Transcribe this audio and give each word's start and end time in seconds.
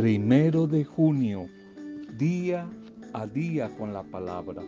Primero 0.00 0.66
de 0.66 0.84
junio, 0.84 1.46
día 2.18 2.68
a 3.12 3.28
día 3.28 3.70
con 3.76 3.92
la 3.92 4.02
palabra. 4.02 4.60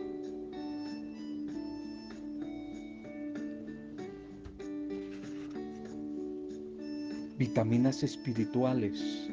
Vitaminas 7.37 8.03
espirituales, 8.03 9.29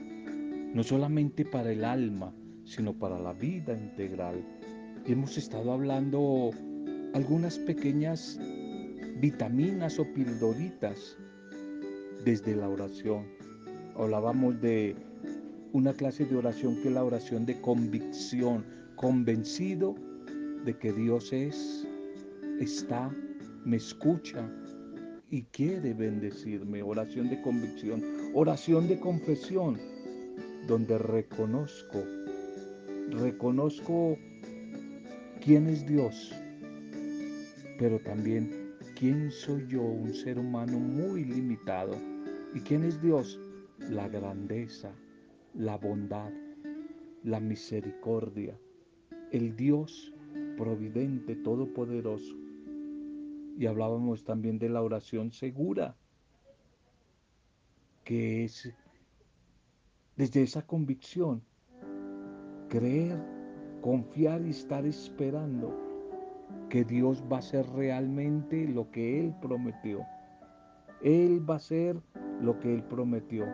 no 0.74 0.82
solamente 0.82 1.44
para 1.44 1.70
el 1.70 1.84
alma, 1.84 2.34
sino 2.64 2.92
para 2.92 3.20
la 3.20 3.32
vida 3.32 3.78
integral. 3.78 4.44
Hemos 5.06 5.38
estado 5.38 5.74
hablando 5.74 6.50
algunas 7.12 7.56
pequeñas 7.56 8.40
vitaminas 9.20 10.00
o 10.00 10.12
pildoritas 10.12 11.16
desde 12.24 12.56
la 12.56 12.68
oración. 12.68 13.26
Hablábamos 13.96 14.60
de 14.60 14.96
una 15.74 15.92
clase 15.92 16.24
de 16.24 16.36
oración 16.36 16.80
que 16.80 16.88
es 16.88 16.94
la 16.94 17.02
oración 17.02 17.44
de 17.46 17.60
convicción, 17.60 18.64
convencido 18.94 19.96
de 20.64 20.78
que 20.78 20.92
Dios 20.92 21.32
es, 21.32 21.84
está, 22.60 23.10
me 23.64 23.78
escucha 23.78 24.48
y 25.30 25.42
quiere 25.42 25.92
bendecirme. 25.92 26.80
Oración 26.80 27.28
de 27.28 27.42
convicción, 27.42 28.04
oración 28.34 28.86
de 28.86 29.00
confesión, 29.00 29.76
donde 30.68 30.96
reconozco, 30.96 32.04
reconozco 33.10 34.16
quién 35.40 35.66
es 35.66 35.84
Dios, 35.88 36.32
pero 37.80 37.98
también 37.98 38.76
quién 38.96 39.28
soy 39.32 39.66
yo, 39.66 39.82
un 39.82 40.14
ser 40.14 40.38
humano 40.38 40.78
muy 40.78 41.24
limitado. 41.24 41.96
¿Y 42.54 42.60
quién 42.60 42.84
es 42.84 43.02
Dios? 43.02 43.40
La 43.90 44.08
grandeza, 44.08 44.94
la 45.54 45.76
bondad, 45.76 46.32
la 47.22 47.40
misericordia, 47.40 48.58
el 49.30 49.56
Dios 49.56 50.12
providente, 50.56 51.36
todopoderoso. 51.36 52.34
Y 53.56 53.66
hablábamos 53.66 54.24
también 54.24 54.58
de 54.58 54.68
la 54.68 54.82
oración 54.82 55.30
segura, 55.30 55.96
que 58.02 58.44
es 58.44 58.72
desde 60.16 60.42
esa 60.42 60.62
convicción, 60.66 61.42
creer, 62.68 63.18
confiar 63.80 64.44
y 64.44 64.50
estar 64.50 64.84
esperando 64.86 65.72
que 66.68 66.84
Dios 66.84 67.22
va 67.32 67.38
a 67.38 67.42
ser 67.42 67.66
realmente 67.70 68.66
lo 68.66 68.90
que 68.90 69.20
Él 69.20 69.34
prometió. 69.40 70.04
Él 71.02 71.48
va 71.48 71.56
a 71.56 71.60
ser 71.60 72.00
lo 72.40 72.58
que 72.58 72.74
Él 72.74 72.82
prometió. 72.82 73.46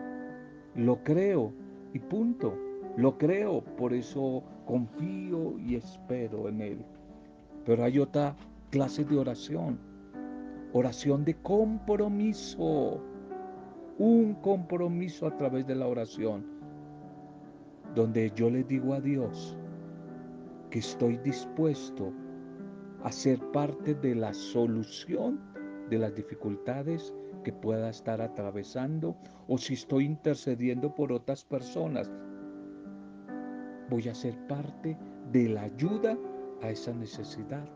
Lo 0.75 1.03
creo 1.03 1.53
y 1.93 1.99
punto. 1.99 2.57
Lo 2.97 3.17
creo, 3.17 3.61
por 3.77 3.93
eso 3.93 4.43
confío 4.65 5.57
y 5.59 5.75
espero 5.75 6.49
en 6.49 6.61
Él. 6.61 6.85
Pero 7.65 7.83
hay 7.83 7.99
otra 7.99 8.35
clase 8.69 9.03
de 9.05 9.17
oración. 9.17 9.79
Oración 10.73 11.23
de 11.23 11.35
compromiso. 11.35 13.01
Un 13.97 14.35
compromiso 14.35 15.27
a 15.27 15.37
través 15.37 15.67
de 15.67 15.75
la 15.75 15.87
oración. 15.87 16.45
Donde 17.95 18.31
yo 18.35 18.49
le 18.49 18.63
digo 18.63 18.93
a 18.93 19.01
Dios 19.01 19.57
que 20.69 20.79
estoy 20.79 21.17
dispuesto 21.17 22.13
a 23.03 23.11
ser 23.11 23.39
parte 23.51 23.93
de 23.95 24.15
la 24.15 24.33
solución 24.33 25.39
de 25.89 25.99
las 25.99 26.15
dificultades 26.15 27.13
que 27.43 27.53
pueda 27.53 27.89
estar 27.89 28.21
atravesando 28.21 29.15
o 29.47 29.57
si 29.57 29.73
estoy 29.73 30.05
intercediendo 30.05 30.93
por 30.93 31.11
otras 31.11 31.43
personas. 31.43 32.09
Voy 33.89 34.07
a 34.07 34.15
ser 34.15 34.37
parte 34.47 34.97
de 35.31 35.49
la 35.49 35.63
ayuda 35.63 36.17
a 36.61 36.69
esa 36.69 36.93
necesidad 36.93 37.67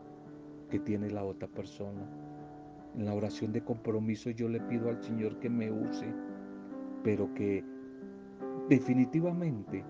que 0.70 0.78
tiene 0.78 1.10
la 1.10 1.24
otra 1.24 1.48
persona. 1.48 2.06
En 2.96 3.04
la 3.04 3.14
oración 3.14 3.52
de 3.52 3.62
compromiso 3.62 4.30
yo 4.30 4.48
le 4.48 4.60
pido 4.60 4.88
al 4.88 5.02
Señor 5.02 5.38
que 5.38 5.50
me 5.50 5.70
use, 5.70 6.06
pero 7.02 7.32
que 7.34 7.64
definitivamente 8.68 9.84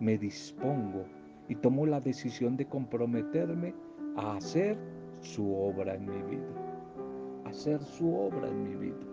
me 0.00 0.18
dispongo 0.18 1.04
y 1.48 1.54
tomo 1.54 1.86
la 1.86 2.00
decisión 2.00 2.56
de 2.56 2.66
comprometerme 2.66 3.74
a 4.16 4.36
hacer 4.36 4.76
su 5.20 5.54
obra 5.54 5.94
en 5.94 6.06
mi 6.06 6.36
vida. 6.36 7.42
Hacer 7.44 7.82
su 7.82 8.14
obra 8.14 8.48
en 8.48 8.62
mi 8.62 8.76
vida. 8.76 9.07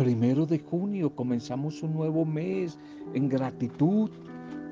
Primero 0.00 0.46
de 0.46 0.58
junio 0.58 1.14
comenzamos 1.14 1.82
un 1.82 1.92
nuevo 1.92 2.24
mes 2.24 2.78
en 3.12 3.28
gratitud, 3.28 4.10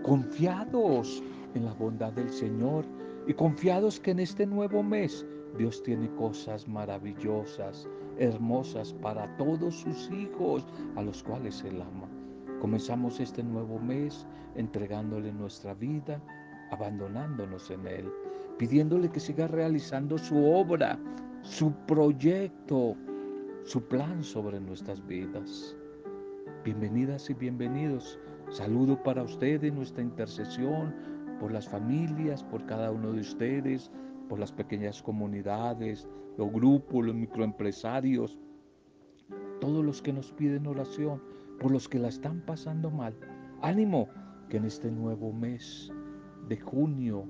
confiados 0.02 1.22
en 1.54 1.66
la 1.66 1.74
bondad 1.74 2.14
del 2.14 2.32
Señor 2.32 2.86
y 3.26 3.34
confiados 3.34 4.00
que 4.00 4.12
en 4.12 4.20
este 4.20 4.46
nuevo 4.46 4.82
mes 4.82 5.26
Dios 5.58 5.82
tiene 5.82 6.10
cosas 6.14 6.66
maravillosas, 6.66 7.86
hermosas 8.16 8.94
para 9.02 9.36
todos 9.36 9.74
sus 9.74 10.10
hijos 10.12 10.66
a 10.96 11.02
los 11.02 11.22
cuales 11.22 11.62
Él 11.62 11.82
ama. 11.82 12.08
Comenzamos 12.58 13.20
este 13.20 13.42
nuevo 13.42 13.78
mes 13.78 14.26
entregándole 14.54 15.30
nuestra 15.30 15.74
vida, 15.74 16.22
abandonándonos 16.70 17.70
en 17.70 17.86
Él, 17.86 18.10
pidiéndole 18.56 19.10
que 19.10 19.20
siga 19.20 19.46
realizando 19.46 20.16
su 20.16 20.42
obra, 20.42 20.98
su 21.42 21.70
proyecto, 21.86 22.96
su 23.68 23.82
plan 23.82 24.24
sobre 24.24 24.58
nuestras 24.60 25.06
vidas. 25.06 25.76
Bienvenidas 26.64 27.28
y 27.28 27.34
bienvenidos. 27.34 28.18
Saludo 28.48 29.02
para 29.02 29.22
ustedes 29.22 29.74
nuestra 29.74 30.02
intercesión 30.02 30.94
por 31.38 31.52
las 31.52 31.68
familias, 31.68 32.42
por 32.42 32.64
cada 32.64 32.90
uno 32.90 33.12
de 33.12 33.20
ustedes, 33.20 33.90
por 34.26 34.38
las 34.38 34.52
pequeñas 34.52 35.02
comunidades, 35.02 36.08
los 36.38 36.50
grupos, 36.50 37.04
los 37.04 37.14
microempresarios, 37.14 38.38
todos 39.60 39.84
los 39.84 40.00
que 40.00 40.14
nos 40.14 40.32
piden 40.32 40.66
oración, 40.66 41.22
por 41.60 41.70
los 41.70 41.90
que 41.90 41.98
la 41.98 42.08
están 42.08 42.40
pasando 42.40 42.90
mal. 42.90 43.14
Ánimo 43.60 44.08
que 44.48 44.56
en 44.56 44.64
este 44.64 44.90
nuevo 44.90 45.30
mes 45.30 45.92
de 46.48 46.58
junio, 46.58 47.26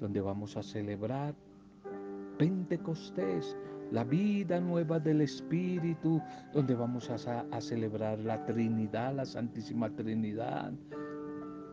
donde 0.00 0.20
vamos 0.20 0.56
a 0.56 0.64
celebrar 0.64 1.36
Pentecostés, 2.38 3.56
la 3.90 4.04
vida 4.04 4.60
nueva 4.60 4.98
del 4.98 5.20
Espíritu, 5.20 6.20
donde 6.52 6.74
vamos 6.74 7.10
a, 7.10 7.60
celebrar 7.60 8.18
la 8.18 8.44
Trinidad, 8.44 9.14
la 9.14 9.24
Santísima 9.24 9.90
Trinidad, 9.90 10.72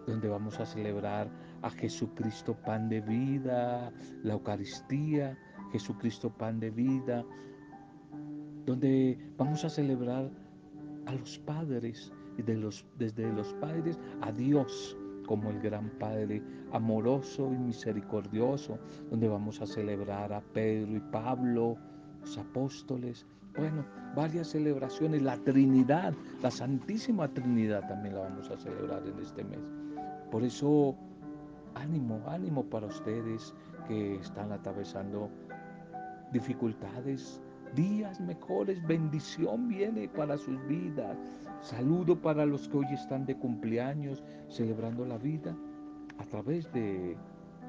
donde 0.06 0.28
vamos 0.28 0.60
a 0.60 0.66
celebrar 0.66 1.30
a 1.62 1.70
Jesucristo 1.70 2.56
pan 2.66 2.90
de 2.90 3.02
vida, 3.02 3.92
la 4.24 4.34
Eucaristía, 4.34 5.38
Jesucristo 5.72 6.30
pan 6.30 6.60
de 6.60 6.70
vida, 6.70 7.26
donde 8.66 9.18
vamos 9.38 9.66
a 9.66 9.70
celebrar 9.70 10.30
a 11.06 11.14
los 11.14 11.40
padres 11.40 12.12
y 12.38 12.42
de 12.42 12.56
los, 12.56 12.86
desde 12.98 13.32
los 13.34 13.54
padres 13.56 14.00
a 14.22 14.32
Dios 14.32 14.98
como 15.26 15.50
el 15.50 15.60
gran 15.62 15.90
Padre 15.92 16.44
amoroso 16.72 17.52
y 17.54 17.58
misericordioso, 17.58 18.78
donde 19.10 19.28
vamos 19.28 19.62
a 19.62 19.66
celebrar 19.66 20.34
a 20.34 20.42
Pedro 20.42 20.96
y 20.96 21.00
Pablo, 21.00 21.78
los 22.24 22.38
apóstoles, 22.38 23.26
bueno, 23.58 23.86
varias 24.16 24.48
celebraciones, 24.48 25.22
la 25.22 25.38
Trinidad, 25.38 26.14
la 26.42 26.50
Santísima 26.50 27.28
Trinidad 27.28 27.88
también 27.88 28.16
la 28.16 28.22
vamos 28.22 28.50
a 28.50 28.58
celebrar 28.58 29.04
en 29.06 29.20
este 29.20 29.44
mes. 29.44 29.60
Por 30.32 30.44
eso, 30.44 30.96
ánimo, 31.76 32.22
ánimo 32.28 32.64
para 32.64 32.88
ustedes 32.88 33.54
que 33.88 34.16
están 34.16 34.52
atravesando 34.52 35.30
dificultades, 36.32 37.42
días 37.76 38.20
mejores, 38.22 38.82
bendición 38.88 39.68
viene 39.68 40.08
para 40.08 40.38
sus 40.38 40.58
vidas. 40.68 41.18
Saludo 41.62 42.20
para 42.20 42.46
los 42.46 42.68
que 42.68 42.78
hoy 42.78 42.88
están 42.92 43.26
de 43.26 43.36
cumpleaños, 43.38 44.24
celebrando 44.50 45.06
la 45.06 45.18
vida 45.18 45.56
a 46.18 46.26
través 46.26 46.72
de 46.74 47.18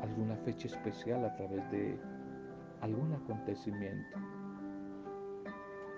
alguna 0.03 0.37
fecha 0.37 0.69
especial, 0.69 1.25
a 1.25 1.35
través 1.37 1.71
de 1.71 1.99
algún 2.81 3.13
acontecimiento. 3.13 4.19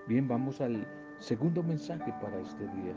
Bien, 0.07 0.25
vamos 0.25 0.61
al 0.61 0.87
segundo 1.19 1.61
mensaje 1.61 2.13
para 2.21 2.39
este 2.39 2.63
día. 2.63 2.93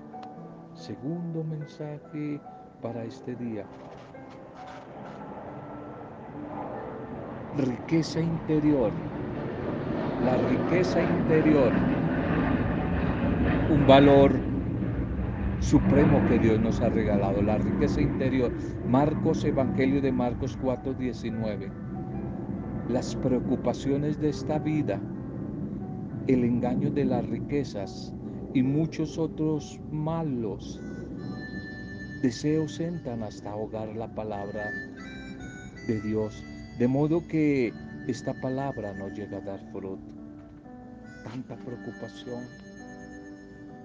Segundo 0.74 1.42
mensaje 1.42 2.40
para 2.80 3.02
este 3.02 3.34
día. 3.34 3.64
Riqueza 7.56 8.20
interior. 8.20 8.92
La 10.24 10.36
riqueza 10.36 11.02
interior. 11.02 11.72
Un 13.74 13.84
valor 13.88 14.30
supremo 15.58 16.24
que 16.28 16.38
Dios 16.38 16.60
nos 16.60 16.80
ha 16.80 16.90
regalado. 16.90 17.42
La 17.42 17.58
riqueza 17.58 18.00
interior. 18.00 18.52
Marcos, 18.86 19.44
Evangelio 19.44 20.00
de 20.00 20.12
Marcos 20.12 20.56
4, 20.62 20.94
19. 20.94 21.72
Las 22.88 23.16
preocupaciones 23.16 24.20
de 24.20 24.28
esta 24.28 24.60
vida 24.60 25.00
el 26.26 26.44
engaño 26.44 26.90
de 26.90 27.04
las 27.04 27.26
riquezas, 27.28 28.12
y 28.52 28.62
muchos 28.62 29.16
otros 29.18 29.78
malos 29.92 30.80
deseos 32.22 32.80
entran 32.80 33.22
hasta 33.22 33.50
ahogar 33.50 33.94
la 33.96 34.12
palabra 34.14 34.70
de 35.86 36.00
Dios, 36.00 36.44
de 36.78 36.88
modo 36.88 37.26
que 37.28 37.72
esta 38.08 38.34
palabra 38.40 38.92
no 38.94 39.08
llega 39.08 39.38
a 39.38 39.40
dar 39.40 39.60
fruto. 39.72 40.02
Tanta 41.24 41.56
preocupación, 41.56 42.44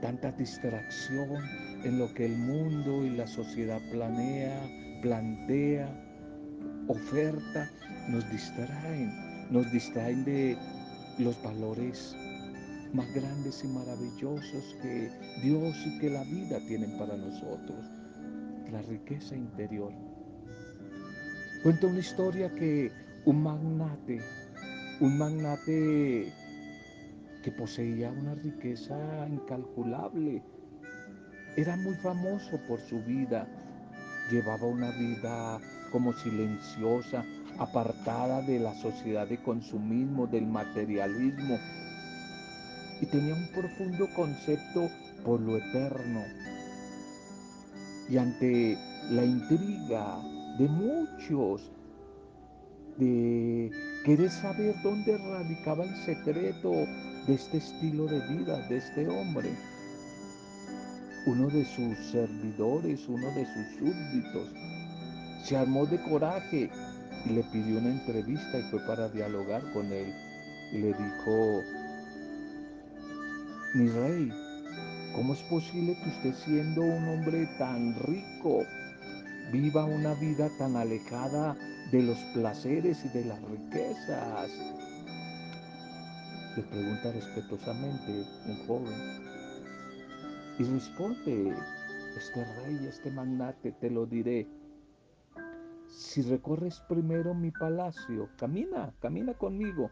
tanta 0.02 0.32
distracción 0.32 1.30
en 1.84 2.00
lo 2.00 2.14
que 2.14 2.26
el 2.26 2.38
mundo 2.38 3.06
y 3.06 3.12
la 3.12 3.28
sociedad 3.28 3.82
planea, 3.92 4.62
plantea, 5.02 5.88
oferta, 6.88 7.70
nos 8.10 8.30
distraen, 8.32 9.12
nos 9.52 9.72
distraen 9.72 10.26
de 10.26 10.58
los 11.20 11.42
valores 11.44 12.16
más 12.94 13.14
grandes 13.14 13.64
y 13.64 13.68
maravillosos 13.68 14.76
que 14.82 15.12
Dios 15.44 15.76
y 15.86 16.00
que 16.00 16.10
la 16.10 16.24
vida 16.24 16.60
tienen 16.68 16.98
para 16.98 17.18
nosotros, 17.18 17.86
la 18.72 18.82
riqueza 18.82 19.36
interior. 19.36 19.92
Cuenta 21.64 21.88
una 21.88 22.00
historia 22.00 22.54
que 22.54 22.92
un 23.26 23.42
magnate, 23.42 24.22
un 25.00 25.18
magnate 25.18 26.32
que 27.44 27.52
poseía 27.52 28.12
una 28.12 28.36
riqueza 28.36 29.28
incalculable, 29.28 30.44
era 31.56 31.76
muy 31.78 31.96
famoso 31.96 32.60
por 32.68 32.80
su 32.82 33.02
vida, 33.04 33.48
llevaba 34.32 34.68
una 34.68 34.92
vida 34.92 35.60
como 35.92 36.14
silenciosa, 36.14 37.24
apartada 37.58 38.42
de 38.42 38.60
la 38.60 38.74
sociedad 38.76 39.28
de 39.28 39.42
consumismo, 39.42 40.28
del 40.28 40.46
materialismo, 40.46 41.58
y 43.02 43.06
tenía 43.06 43.34
un 43.34 43.48
profundo 43.48 44.08
concepto 44.16 44.90
por 45.24 45.40
lo 45.42 45.58
eterno. 45.58 46.24
Y 48.10 48.18
ante 48.18 48.78
la 49.12 49.24
intriga 49.24 50.18
de 50.60 50.68
muchos, 50.68 51.70
de 52.98 53.72
querer 54.06 54.30
saber 54.30 54.76
dónde 54.84 55.18
radicaba 55.18 55.84
el 55.84 55.96
secreto 56.06 56.72
de 56.72 57.34
este 57.34 57.58
estilo 57.58 58.06
de 58.06 58.20
vida, 58.28 58.68
de 58.70 58.78
este 58.78 59.08
hombre, 59.08 59.50
uno 61.26 61.48
de 61.48 61.66
sus 61.66 61.98
servidores, 62.12 63.08
uno 63.10 63.28
de 63.32 63.46
sus 63.46 63.80
súbditos, 63.80 64.50
se 65.44 65.58
armó 65.58 65.86
de 65.86 66.02
coraje 66.04 66.70
y 67.26 67.30
le 67.30 67.44
pidió 67.44 67.80
una 67.80 67.90
entrevista 67.90 68.60
y 68.60 68.64
fue 68.70 68.80
para 68.86 69.10
dialogar 69.10 69.62
con 69.74 69.92
él. 69.92 70.14
Y 70.72 70.78
le 70.78 70.88
dijo, 70.88 71.62
mi 73.76 73.90
rey, 73.90 74.32
¿cómo 75.14 75.34
es 75.34 75.42
posible 75.44 75.98
que 76.02 76.10
usted 76.10 76.34
siendo 76.46 76.82
un 76.82 77.10
hombre 77.10 77.46
tan 77.60 77.94
rico 78.06 78.64
viva 79.52 79.84
una 79.84 80.14
vida 80.14 80.50
tan 80.58 80.78
alejada 80.78 81.58
de 81.92 82.04
los 82.04 82.18
placeres 82.34 83.04
y 83.04 83.10
de 83.10 83.26
las 83.26 83.42
riquezas? 83.42 84.50
Le 86.56 86.64
pregunta 86.64 87.12
respetuosamente 87.12 88.26
un 88.48 88.66
joven. 88.66 89.20
Y 90.58 90.64
responde, 90.64 91.54
este 92.16 92.46
rey, 92.64 92.88
este 92.88 93.12
magnate, 93.12 93.74
te 93.74 93.90
lo 93.90 94.06
diré. 94.06 94.48
Si 95.90 96.22
recorres 96.22 96.80
primero 96.88 97.34
mi 97.34 97.52
palacio, 97.52 98.30
camina, 98.38 98.94
camina 99.02 99.34
conmigo 99.34 99.92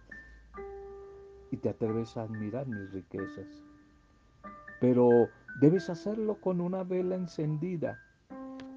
y 1.51 1.57
te 1.57 1.67
atreves 1.67 2.15
a 2.15 2.21
admirar 2.21 2.65
mis 2.65 2.89
riquezas 2.91 3.72
pero 4.83 5.29
debes 5.61 5.89
hacerlo 5.89 6.41
con 6.41 6.59
una 6.59 6.83
vela 6.83 7.15
encendida, 7.15 8.01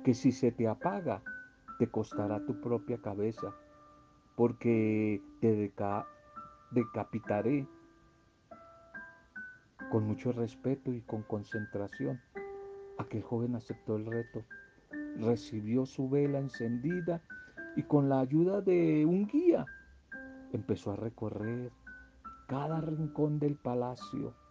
que 0.04 0.14
si 0.14 0.30
se 0.30 0.52
te 0.52 0.68
apaga, 0.68 1.20
te 1.80 1.88
costará 1.88 2.38
tu 2.46 2.60
propia 2.60 2.98
cabeza, 2.98 3.52
porque 4.36 5.20
te 5.40 5.72
decapitaré 6.70 7.66
con 9.90 10.06
mucho 10.06 10.30
respeto 10.30 10.92
y 10.92 11.00
con 11.00 11.24
concentración. 11.24 12.20
Aquel 12.98 13.24
joven 13.24 13.56
aceptó 13.56 13.96
el 13.96 14.06
reto, 14.06 14.44
recibió 15.18 15.86
su 15.86 16.08
vela 16.08 16.38
encendida 16.38 17.20
y 17.74 17.82
con 17.82 18.08
la 18.08 18.20
ayuda 18.20 18.60
de 18.60 19.04
un 19.04 19.26
guía 19.26 19.66
empezó 20.52 20.92
a 20.92 20.96
recorrer 20.96 21.72
cada 22.46 22.80
rincón 22.80 23.40
del 23.40 23.56
palacio 23.56 24.45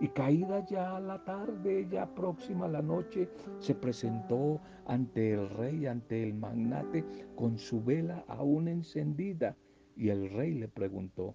y 0.00 0.08
caída 0.08 0.64
ya 0.66 1.00
la 1.00 1.24
tarde, 1.24 1.86
ya 1.90 2.06
próxima 2.14 2.68
la 2.68 2.82
noche, 2.82 3.28
se 3.58 3.74
presentó 3.74 4.60
ante 4.86 5.32
el 5.32 5.48
rey, 5.50 5.86
ante 5.86 6.22
el 6.22 6.34
magnate, 6.34 7.04
con 7.34 7.58
su 7.58 7.82
vela 7.82 8.24
aún 8.28 8.68
encendida. 8.68 9.56
Y 9.96 10.10
el 10.10 10.30
rey 10.30 10.52
le 10.52 10.68
preguntó, 10.68 11.34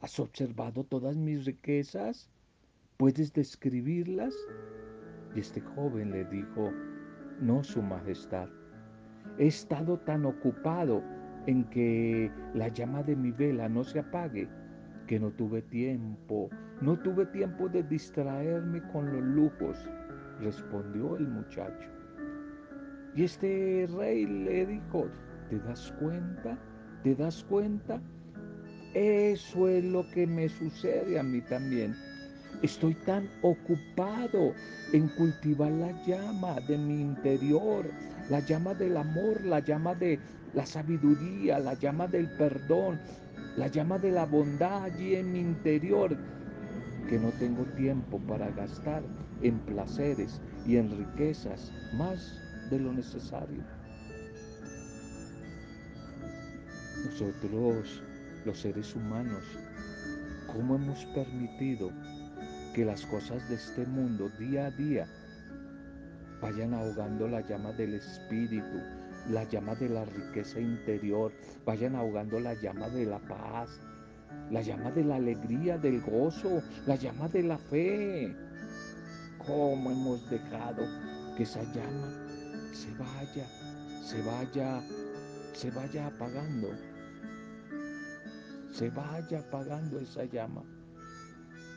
¿has 0.00 0.20
observado 0.20 0.84
todas 0.84 1.16
mis 1.16 1.46
riquezas? 1.46 2.28
¿Puedes 2.98 3.32
describirlas? 3.32 4.34
Y 5.34 5.40
este 5.40 5.60
joven 5.60 6.10
le 6.10 6.24
dijo, 6.26 6.70
no, 7.40 7.64
Su 7.64 7.82
Majestad, 7.82 8.48
he 9.38 9.46
estado 9.46 9.98
tan 10.00 10.26
ocupado 10.26 11.02
en 11.46 11.64
que 11.70 12.30
la 12.54 12.68
llama 12.68 13.02
de 13.02 13.16
mi 13.16 13.30
vela 13.30 13.68
no 13.68 13.82
se 13.82 14.00
apague 14.00 14.48
que 15.06 15.18
no 15.18 15.30
tuve 15.30 15.62
tiempo, 15.62 16.48
no 16.82 16.98
tuve 16.98 17.26
tiempo 17.26 17.68
de 17.68 17.82
distraerme 17.84 18.82
con 18.92 19.06
los 19.12 19.22
lujos, 19.22 19.78
respondió 20.40 21.16
el 21.16 21.28
muchacho. 21.28 21.88
Y 23.14 23.24
este 23.24 23.88
rey 23.96 24.26
le 24.26 24.66
dijo, 24.66 25.06
¿te 25.48 25.60
das 25.60 25.94
cuenta? 26.00 26.58
¿Te 27.04 27.14
das 27.14 27.44
cuenta? 27.44 28.00
Eso 28.94 29.68
es 29.68 29.84
lo 29.84 30.04
que 30.10 30.26
me 30.26 30.48
sucede 30.48 31.20
a 31.20 31.22
mí 31.22 31.40
también. 31.42 31.94
Estoy 32.62 32.94
tan 33.06 33.28
ocupado 33.42 34.52
en 34.92 35.08
cultivar 35.10 35.70
la 35.70 35.92
llama 36.04 36.56
de 36.68 36.76
mi 36.76 37.00
interior, 37.00 37.86
la 38.28 38.40
llama 38.40 38.74
del 38.74 38.96
amor, 38.96 39.40
la 39.44 39.60
llama 39.60 39.94
de 39.94 40.18
la 40.52 40.66
sabiduría, 40.66 41.60
la 41.60 41.74
llama 41.74 42.08
del 42.08 42.28
perdón, 42.36 42.98
la 43.56 43.68
llama 43.68 43.98
de 43.98 44.10
la 44.10 44.26
bondad 44.26 44.84
allí 44.84 45.14
en 45.14 45.32
mi 45.32 45.40
interior, 45.40 46.16
que 47.12 47.18
no 47.18 47.28
tengo 47.32 47.64
tiempo 47.76 48.18
para 48.20 48.50
gastar 48.52 49.02
en 49.42 49.58
placeres 49.66 50.40
y 50.66 50.78
en 50.78 50.90
riquezas 50.96 51.70
más 51.92 52.40
de 52.70 52.78
lo 52.78 52.90
necesario. 52.90 53.62
Nosotros, 57.04 58.02
los 58.46 58.58
seres 58.58 58.96
humanos, 58.96 59.44
¿cómo 60.46 60.76
hemos 60.76 61.04
permitido 61.14 61.90
que 62.74 62.86
las 62.86 63.04
cosas 63.04 63.46
de 63.50 63.56
este 63.56 63.84
mundo 63.84 64.30
día 64.38 64.68
a 64.68 64.70
día 64.70 65.06
vayan 66.40 66.72
ahogando 66.72 67.28
la 67.28 67.46
llama 67.46 67.72
del 67.72 67.92
espíritu, 67.92 68.78
la 69.28 69.44
llama 69.50 69.74
de 69.74 69.90
la 69.90 70.06
riqueza 70.06 70.60
interior, 70.60 71.30
vayan 71.66 71.94
ahogando 71.94 72.40
la 72.40 72.54
llama 72.54 72.88
de 72.88 73.04
la 73.04 73.18
paz, 73.18 73.68
la 74.50 74.62
llama 74.62 74.90
de 74.90 75.04
la 75.04 75.16
alegría, 75.16 75.78
del 75.78 76.00
gozo, 76.00 76.62
la 76.86 76.96
llama 76.96 77.28
de 77.28 77.42
la 77.42 77.58
fe. 77.58 78.34
¿Cómo 79.38 79.90
hemos 79.90 80.28
dejado 80.30 80.82
que 81.36 81.42
esa 81.44 81.62
llama 81.72 82.12
se 82.72 82.90
vaya, 82.96 83.46
se 84.02 84.22
vaya, 84.22 84.82
se 85.52 85.70
vaya 85.70 86.06
apagando? 86.06 86.68
Se 88.72 88.90
vaya 88.90 89.40
apagando 89.40 89.98
esa 89.98 90.24
llama. 90.24 90.62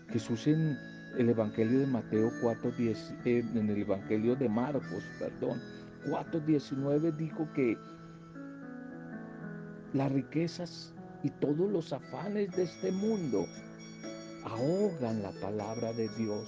Jesús 0.10 0.48
en 0.48 0.77
el 1.17 1.29
Evangelio 1.29 1.79
de 1.79 1.88
Mateo 1.88 2.29
4.10, 2.41 3.25
eh, 3.25 3.43
en 3.53 3.69
el 3.69 3.81
Evangelio 3.81 4.36
de 4.36 4.50
Marcos, 4.50 5.03
perdón, 5.19 5.62
4.19 6.05 7.15
dijo 7.15 7.48
que 7.53 7.77
las 9.93 10.12
riquezas 10.12 10.93
y 11.25 11.32
todos 11.41 11.72
los 11.72 11.91
afanes 11.91 12.51
de 12.51 12.65
este 12.65 12.91
mundo 12.91 13.48
ahogan 14.44 15.24
la 15.24 15.32
palabra 15.41 15.91
de 15.91 16.08
Dios, 16.10 16.48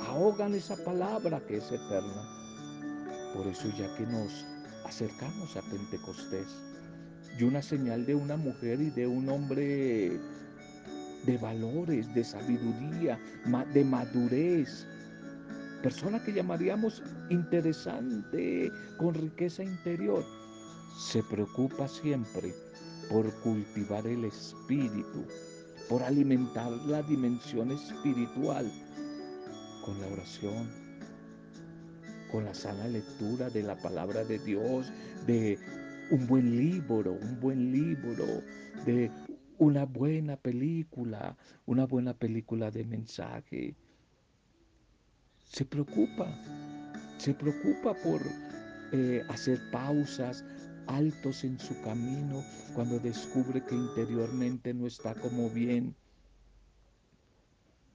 ahogan 0.00 0.52
esa 0.52 0.76
palabra 0.84 1.40
que 1.46 1.58
es 1.58 1.70
eterna. 1.70 2.28
Por 3.32 3.46
eso 3.46 3.68
ya 3.78 3.94
que 3.94 4.04
nos 4.06 4.44
acercamos 4.84 5.56
a 5.56 5.62
Pentecostés 5.62 6.48
y 7.38 7.44
una 7.44 7.62
señal 7.62 8.04
de 8.04 8.16
una 8.16 8.36
mujer 8.36 8.80
y 8.80 8.90
de 8.90 9.06
un 9.06 9.28
hombre 9.28 10.18
de 11.24 11.38
valores, 11.40 12.12
de 12.12 12.24
sabiduría, 12.24 13.16
de 13.72 13.84
madurez, 13.84 14.88
persona 15.84 16.20
que 16.24 16.32
llamaríamos 16.32 17.00
interesante, 17.28 18.72
con 18.98 19.14
riqueza 19.14 19.62
interior, 19.62 20.24
se 20.98 21.22
preocupa 21.22 21.86
siempre 21.86 22.52
por 23.10 23.34
cultivar 23.40 24.06
el 24.06 24.24
espíritu, 24.24 25.26
por 25.88 26.02
alimentar 26.02 26.70
la 26.86 27.02
dimensión 27.02 27.72
espiritual 27.72 28.70
con 29.84 30.00
la 30.00 30.06
oración, 30.06 30.70
con 32.30 32.44
la 32.44 32.54
sana 32.54 32.86
lectura 32.86 33.50
de 33.50 33.64
la 33.64 33.76
palabra 33.76 34.24
de 34.24 34.38
Dios, 34.38 34.92
de 35.26 35.58
un 36.12 36.26
buen 36.28 36.56
libro, 36.56 37.12
un 37.12 37.40
buen 37.40 37.72
libro, 37.72 38.24
de 38.86 39.10
una 39.58 39.84
buena 39.84 40.36
película, 40.36 41.36
una 41.66 41.86
buena 41.86 42.14
película 42.14 42.70
de 42.70 42.84
mensaje. 42.84 43.74
Se 45.48 45.64
preocupa, 45.64 46.32
se 47.18 47.34
preocupa 47.34 47.94
por 47.94 48.22
eh, 48.92 49.24
hacer 49.28 49.60
pausas, 49.72 50.44
altos 50.86 51.44
en 51.44 51.58
su 51.58 51.80
camino, 51.82 52.42
cuando 52.74 52.98
descubre 52.98 53.64
que 53.64 53.74
interiormente 53.74 54.74
no 54.74 54.86
está 54.86 55.14
como 55.14 55.50
bien. 55.50 55.94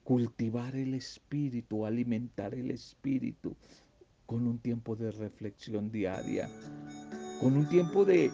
Cultivar 0.04 0.76
el 0.76 0.94
espíritu, 0.94 1.84
alimentar 1.84 2.54
el 2.54 2.70
espíritu 2.70 3.56
con 4.26 4.46
un 4.46 4.58
tiempo 4.58 4.96
de 4.96 5.10
reflexión 5.12 5.90
diaria, 5.90 6.48
con 7.40 7.56
un 7.56 7.68
tiempo 7.68 8.04
de 8.04 8.30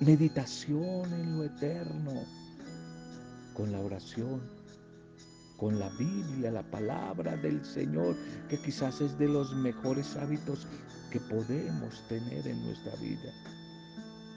meditación 0.00 1.12
en 1.12 1.38
lo 1.38 1.44
eterno, 1.44 2.12
con 3.54 3.72
la 3.72 3.80
oración, 3.80 4.40
con 5.56 5.78
la 5.78 5.88
Biblia, 5.98 6.52
la 6.52 6.62
palabra 6.62 7.36
del 7.36 7.64
Señor, 7.64 8.14
que 8.48 8.60
quizás 8.62 9.00
es 9.00 9.18
de 9.18 9.28
los 9.28 9.54
mejores 9.56 10.16
hábitos 10.16 10.66
que 11.10 11.18
podemos 11.20 12.06
tener 12.08 12.46
en 12.46 12.62
nuestra 12.62 12.94
vida. 12.96 13.32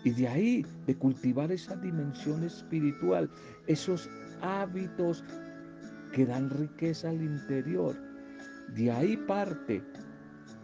Y 0.04 0.12
de 0.12 0.28
ahí, 0.28 0.66
de 0.88 0.96
cultivar 0.96 1.52
esa 1.52 1.76
dimensión 1.76 2.44
espiritual, 2.44 3.30
esos 3.68 4.10
hábitos 4.42 5.24
que 6.12 6.26
dan 6.26 6.50
riqueza 6.50 7.10
al 7.10 7.22
interior, 7.22 7.96
de 8.76 8.92
ahí 8.92 9.18
parte 9.18 9.84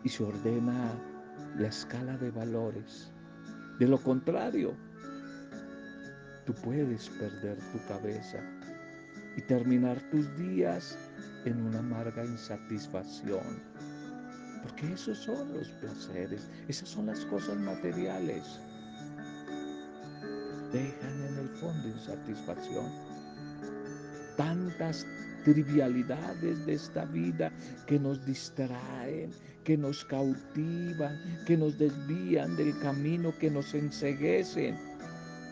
y 0.03 0.09
se 0.09 0.23
ordena 0.23 0.91
la 1.57 1.67
escala 1.67 2.17
de 2.17 2.31
valores. 2.31 3.11
De 3.79 3.87
lo 3.87 4.01
contrario, 4.01 4.73
tú 6.45 6.53
puedes 6.53 7.09
perder 7.09 7.57
tu 7.71 7.79
cabeza 7.87 8.39
y 9.35 9.41
terminar 9.41 10.01
tus 10.09 10.35
días 10.37 10.97
en 11.45 11.61
una 11.61 11.79
amarga 11.79 12.25
insatisfacción. 12.25 13.61
Porque 14.63 14.93
esos 14.93 15.17
son 15.19 15.53
los 15.53 15.69
placeres, 15.69 16.49
esas 16.67 16.89
son 16.89 17.05
las 17.05 17.23
cosas 17.25 17.57
materiales. 17.57 18.59
Dejan 20.71 21.21
en 21.23 21.37
el 21.39 21.49
fondo 21.49 21.87
insatisfacción. 21.87 22.91
Tantas 24.35 25.05
trivialidades 25.43 26.65
de 26.65 26.73
esta 26.73 27.05
vida 27.05 27.51
que 27.85 27.97
nos 27.99 28.25
distraen, 28.25 29.31
que 29.63 29.77
nos 29.77 30.03
cautivan, 30.05 31.17
que 31.45 31.55
nos 31.55 31.77
desvían 31.77 32.55
del 32.57 32.77
camino, 32.79 33.33
que 33.39 33.49
nos 33.49 33.73
enseguecen 33.73 34.77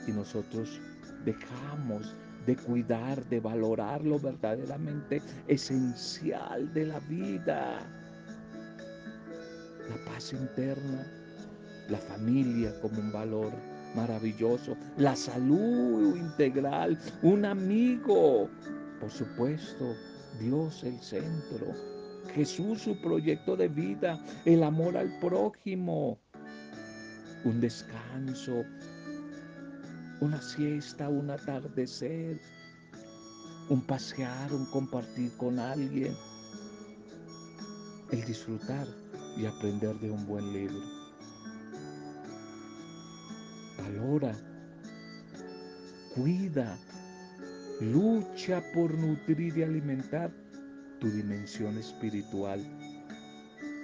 y 0.07 0.11
nosotros 0.11 0.81
dejamos 1.23 2.15
de 2.45 2.55
cuidar, 2.55 3.25
de 3.25 3.39
valorar 3.39 4.03
lo 4.03 4.19
verdaderamente 4.19 5.21
esencial 5.47 6.71
de 6.73 6.85
la 6.85 6.99
vida. 6.99 7.79
La 9.89 10.11
paz 10.11 10.33
interna, 10.33 11.07
la 11.89 11.97
familia 11.97 12.79
como 12.81 12.99
un 12.99 13.11
valor 13.11 13.51
maravilloso, 13.95 14.75
la 14.97 15.15
salud 15.15 16.15
integral, 16.15 16.99
un 17.21 17.45
amigo, 17.45 18.49
por 18.99 19.09
supuesto, 19.09 19.95
Dios 20.39 20.83
el 20.83 20.99
centro, 21.01 21.67
Jesús 22.33 22.81
su 22.81 22.99
proyecto 23.01 23.55
de 23.55 23.67
vida, 23.67 24.19
el 24.45 24.63
amor 24.63 24.97
al 24.97 25.17
prójimo, 25.19 26.19
un 27.45 27.61
descanso, 27.61 28.63
una 30.19 30.41
siesta, 30.41 31.07
un 31.09 31.29
atardecer, 31.29 32.39
un 33.69 33.81
pasear, 33.85 34.53
un 34.53 34.65
compartir 34.67 35.31
con 35.37 35.59
alguien, 35.59 36.15
el 38.11 38.25
disfrutar 38.25 38.87
y 39.37 39.45
aprender 39.45 39.95
de 39.99 40.11
un 40.11 40.25
buen 40.25 40.53
libro. 40.53 40.94
Valora, 43.95 44.35
cuida, 46.15 46.77
lucha 47.79 48.61
por 48.73 48.93
nutrir 48.93 49.57
y 49.57 49.63
alimentar 49.63 50.31
tu 50.99 51.09
dimensión 51.09 51.77
espiritual, 51.77 52.59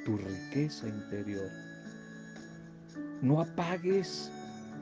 tu 0.06 0.18
riqueza 0.18 0.90
interior. 0.90 1.50
No 3.22 3.40
apagues 3.40 4.30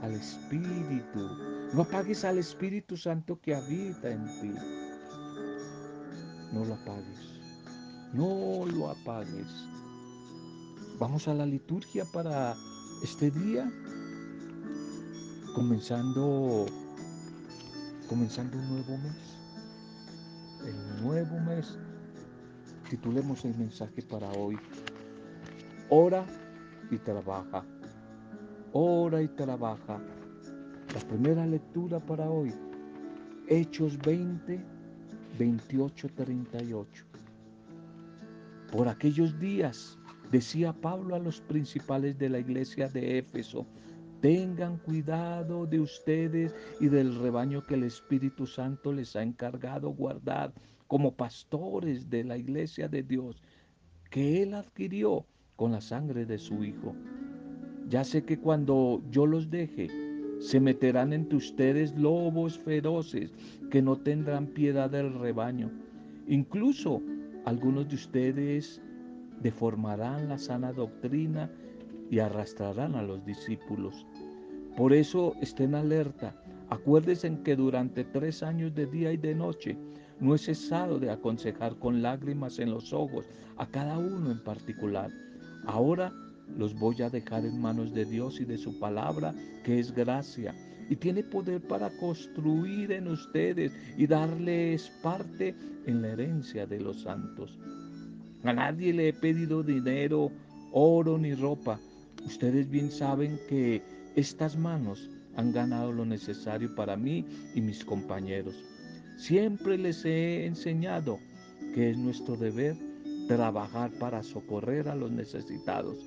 al 0.02 0.14
Espíritu. 0.14 1.30
No 1.74 1.84
apagues 1.84 2.26
al 2.26 2.40
Espíritu 2.40 2.98
Santo 2.98 3.40
que 3.40 3.54
habita 3.54 4.10
en 4.10 4.26
ti. 4.42 4.54
No 6.54 6.66
lo 6.66 6.74
apagues. 6.74 7.42
No 8.14 8.66
lo 8.66 8.90
apagues. 8.90 9.48
Vamos 10.98 11.28
a 11.28 11.36
la 11.36 11.46
liturgia 11.46 12.04
para 12.06 12.56
este 13.04 13.30
día. 13.30 13.72
Comenzando 15.60 16.68
comenzando 18.08 18.58
un 18.58 18.70
nuevo 18.70 18.98
mes. 18.98 19.38
El 20.66 21.04
nuevo 21.04 21.40
mes. 21.42 21.78
Titulemos 22.90 23.44
el 23.44 23.58
mensaje 23.58 24.02
para 24.02 24.32
hoy. 24.32 24.58
Ora 25.90 26.26
y 26.90 26.98
trabaja 26.98 27.66
ora 28.74 29.22
y 29.22 29.28
trabaja. 29.28 30.00
La 30.94 31.00
primera 31.02 31.46
lectura 31.46 32.00
para 32.00 32.30
hoy, 32.30 32.54
Hechos 33.48 33.98
20, 34.00 34.60
28, 35.38 36.10
38. 36.16 37.06
Por 38.72 38.88
aquellos 38.88 39.38
días, 39.40 39.98
decía 40.32 40.74
Pablo 40.74 41.16
a 41.16 41.20
los 41.20 41.42
principales 41.42 42.18
de 42.18 42.30
la 42.30 42.40
iglesia 42.40 42.88
de 42.88 43.20
Éfeso, 43.20 43.66
tengan 44.22 44.78
cuidado 44.78 45.66
de 45.66 45.80
ustedes 45.80 46.54
y 46.80 46.88
del 46.88 47.16
rebaño 47.16 47.66
que 47.66 47.76
el 47.76 47.84
Espíritu 47.84 48.46
Santo 48.46 48.92
les 48.92 49.16
ha 49.16 49.24
encargado 49.24 49.90
guardar 49.90 50.54
como 50.88 51.14
pastores 51.14 52.10
de 52.10 52.24
la 52.24 52.38
iglesia 52.38 52.88
de 52.88 53.04
Dios, 53.04 53.42
que 54.10 54.42
Él 54.42 54.54
adquirió 54.54 55.26
con 55.56 55.72
la 55.72 55.82
sangre 55.82 56.26
de 56.26 56.38
su 56.38 56.64
Hijo. 56.64 56.96
Ya 57.88 58.04
sé 58.04 58.24
que 58.24 58.40
cuando 58.40 59.02
yo 59.12 59.26
los 59.26 59.50
deje, 59.50 59.88
se 60.40 60.60
meterán 60.60 61.12
entre 61.14 61.38
ustedes 61.38 61.96
lobos 61.98 62.58
feroces 62.58 63.32
que 63.70 63.82
no 63.82 63.98
tendrán 63.98 64.48
piedad 64.48 64.90
del 64.90 65.14
rebaño. 65.14 65.70
Incluso 66.28 67.02
algunos 67.46 67.90
de 67.90 67.96
ustedes 67.96 68.82
deformarán 69.42 70.30
la 70.30 70.38
sana 70.38 70.72
doctrina 70.72 71.50
y 72.10 72.20
arrastrarán 72.20 72.96
a 72.96 73.04
los 73.04 73.26
discípulos. 73.26 74.06
Por 74.76 74.94
eso 74.94 75.34
estén 75.42 75.76
alerta. 75.76 76.36
Acuérdense 76.70 77.38
que 77.44 77.56
durante 77.56 78.04
tres 78.04 78.44
años 78.44 78.74
de 78.76 78.86
día 78.86 79.12
y 79.12 79.18
de 79.18 79.36
noche 79.36 79.78
no 80.20 80.36
he 80.36 80.38
cesado 80.38 81.00
de 81.00 81.10
aconsejar 81.10 81.76
con 81.78 82.02
lágrimas 82.02 82.60
en 82.60 82.72
los 82.72 82.94
ojos 82.94 83.26
a 83.58 83.66
cada 83.66 83.98
uno 83.98 84.32
en 84.32 84.44
particular. 84.44 85.10
Ahora 85.66 86.12
los 86.58 86.74
voy 86.74 87.02
a 87.02 87.10
dejar 87.10 87.46
en 87.46 87.62
manos 87.62 87.94
de 87.94 88.06
Dios 88.06 88.40
y 88.40 88.46
de 88.46 88.58
su 88.58 88.80
palabra, 88.80 89.34
que 89.64 89.80
es 89.80 89.94
gracia, 89.94 90.54
y 90.90 90.96
tiene 90.96 91.24
poder 91.24 91.62
para 91.62 91.90
construir 92.00 92.92
en 92.92 93.08
ustedes 93.08 93.72
y 93.98 94.08
darles 94.08 94.92
parte 95.04 95.56
en 95.86 96.02
la 96.02 96.10
herencia 96.10 96.66
de 96.66 96.80
los 96.80 97.02
santos. 97.02 97.58
A 98.44 98.54
nadie 98.54 98.94
le 98.94 99.10
he 99.10 99.14
pedido 99.14 99.62
dinero, 99.62 100.32
oro 100.72 101.18
ni 101.18 101.34
ropa. 101.34 101.80
Ustedes 102.26 102.70
bien 102.70 102.92
saben 102.92 103.40
que 103.48 103.82
estas 104.16 104.58
manos 104.58 105.10
han 105.36 105.52
ganado 105.52 105.92
lo 105.92 106.06
necesario 106.06 106.74
para 106.76 106.96
mí 106.96 107.26
y 107.56 107.62
mis 107.62 107.84
compañeros. 107.84 108.56
Siempre 109.18 109.78
les 109.78 110.06
he 110.06 110.46
enseñado 110.46 111.20
que 111.74 111.92
es 111.92 111.98
nuestro 111.98 112.36
deber 112.36 112.76
trabajar 113.28 113.92
para 114.00 114.24
socorrer 114.24 114.88
a 114.90 114.96
los 114.96 115.12
necesitados 115.12 115.98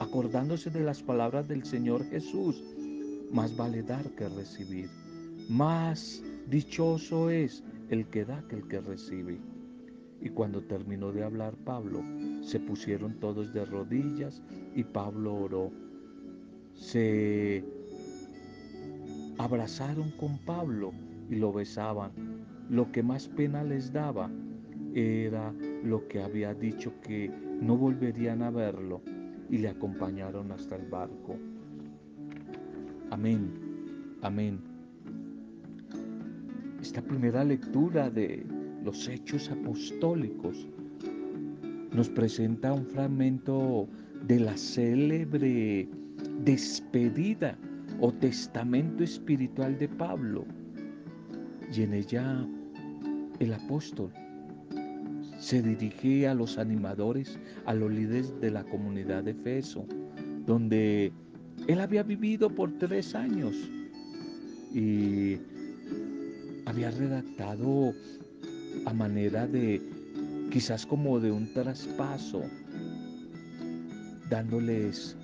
acordándose 0.00 0.70
de 0.70 0.80
las 0.80 1.02
palabras 1.02 1.48
del 1.48 1.64
Señor 1.64 2.04
Jesús, 2.10 2.62
más 3.30 3.56
vale 3.56 3.82
dar 3.82 4.10
que 4.12 4.28
recibir. 4.28 4.88
Más 5.48 6.22
dichoso 6.48 7.30
es 7.30 7.62
el 7.90 8.06
que 8.06 8.24
da 8.24 8.42
que 8.48 8.56
el 8.56 8.68
que 8.68 8.80
recibe. 8.80 9.40
Y 10.20 10.30
cuando 10.30 10.62
terminó 10.62 11.12
de 11.12 11.22
hablar 11.22 11.54
Pablo, 11.64 12.02
se 12.42 12.58
pusieron 12.60 13.18
todos 13.20 13.52
de 13.52 13.64
rodillas 13.64 14.42
y 14.74 14.84
Pablo 14.84 15.34
oró. 15.34 15.72
Se 16.74 17.64
abrazaron 19.38 20.10
con 20.12 20.38
Pablo 20.38 20.92
y 21.30 21.36
lo 21.36 21.52
besaban. 21.52 22.12
lo 22.70 22.90
que 22.90 23.02
más 23.02 23.28
pena 23.28 23.62
les 23.62 23.92
daba 23.92 24.30
era 24.94 25.52
lo 25.82 26.08
que 26.08 26.22
había 26.22 26.54
dicho 26.54 26.92
que 27.02 27.30
no 27.60 27.76
volverían 27.76 28.42
a 28.42 28.50
verlo 28.50 29.02
y 29.50 29.58
le 29.58 29.68
acompañaron 29.68 30.50
hasta 30.50 30.76
el 30.76 30.88
barco. 30.88 31.36
Amén, 33.10 33.50
amén. 34.22 34.60
Esta 36.80 37.02
primera 37.02 37.44
lectura 37.44 38.08
de 38.08 38.46
los 38.82 39.08
hechos 39.08 39.50
apostólicos 39.50 40.66
nos 41.92 42.08
presenta 42.08 42.72
un 42.72 42.86
fragmento 42.86 43.88
de 44.26 44.40
la 44.40 44.56
célebre 44.56 45.88
despedida 46.44 47.58
o 48.00 48.12
testamento 48.12 49.04
espiritual 49.04 49.78
de 49.78 49.88
Pablo. 49.88 50.44
Y 51.72 51.82
en 51.82 51.94
ella 51.94 52.46
el 53.38 53.52
apóstol 53.52 54.10
se 55.38 55.60
dirige 55.60 56.26
a 56.26 56.34
los 56.34 56.58
animadores, 56.58 57.38
a 57.66 57.74
los 57.74 57.90
líderes 57.90 58.40
de 58.40 58.50
la 58.50 58.64
comunidad 58.64 59.24
de 59.24 59.32
Efeso, 59.32 59.86
donde 60.46 61.12
él 61.66 61.80
había 61.80 62.02
vivido 62.02 62.48
por 62.48 62.72
tres 62.78 63.14
años 63.14 63.54
y 64.72 65.38
había 66.66 66.90
redactado 66.90 67.92
a 68.86 68.92
manera 68.94 69.46
de 69.46 69.82
quizás 70.50 70.86
como 70.86 71.20
de 71.20 71.30
un 71.30 71.52
traspaso, 71.52 72.42
dándoles 74.34 75.16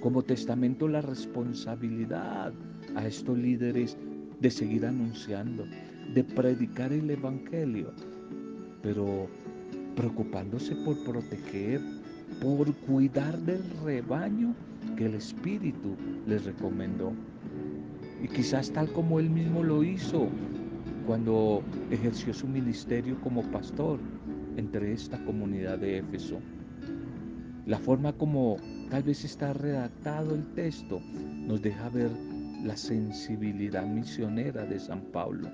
como 0.00 0.22
testamento 0.22 0.86
la 0.86 1.02
responsabilidad 1.02 2.52
a 2.94 3.04
estos 3.04 3.36
líderes 3.36 3.96
de 4.38 4.50
seguir 4.52 4.86
anunciando, 4.86 5.64
de 6.14 6.22
predicar 6.22 6.92
el 6.92 7.10
Evangelio, 7.10 7.92
pero 8.82 9.26
preocupándose 9.96 10.76
por 10.76 10.96
proteger, 11.02 11.80
por 12.40 12.72
cuidar 12.86 13.36
del 13.40 13.64
rebaño 13.84 14.54
que 14.96 15.06
el 15.06 15.14
Espíritu 15.14 15.96
les 16.28 16.44
recomendó. 16.44 17.12
Y 18.22 18.28
quizás 18.28 18.70
tal 18.70 18.92
como 18.92 19.18
él 19.18 19.28
mismo 19.28 19.64
lo 19.64 19.82
hizo 19.82 20.28
cuando 21.04 21.64
ejerció 21.90 22.32
su 22.32 22.46
ministerio 22.46 23.20
como 23.22 23.42
pastor 23.50 23.98
entre 24.56 24.92
esta 24.92 25.18
comunidad 25.24 25.80
de 25.80 25.98
Éfeso. 25.98 26.38
La 27.66 27.78
forma 27.78 28.12
como 28.12 28.58
tal 28.90 29.02
vez 29.02 29.24
está 29.24 29.52
redactado 29.52 30.36
el 30.36 30.46
texto 30.54 31.00
nos 31.48 31.60
deja 31.60 31.88
ver 31.88 32.10
la 32.64 32.76
sensibilidad 32.76 33.84
misionera 33.84 34.64
de 34.64 34.78
San 34.78 35.00
Pablo, 35.00 35.48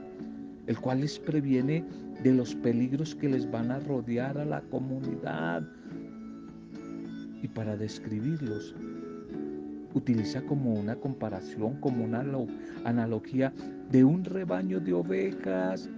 el 0.66 0.78
cual 0.78 1.00
les 1.00 1.18
previene 1.18 1.82
de 2.22 2.34
los 2.34 2.54
peligros 2.54 3.14
que 3.14 3.30
les 3.30 3.50
van 3.50 3.70
a 3.70 3.80
rodear 3.80 4.36
a 4.36 4.44
la 4.44 4.60
comunidad. 4.60 5.66
Y 7.42 7.48
para 7.48 7.78
describirlos, 7.78 8.74
utiliza 9.94 10.42
como 10.42 10.74
una 10.74 10.96
comparación, 10.96 11.80
como 11.80 12.04
una 12.04 12.22
analogía 12.84 13.54
de 13.90 14.04
un 14.04 14.22
rebaño 14.22 14.80
de 14.80 14.92
ovejas 14.92 15.88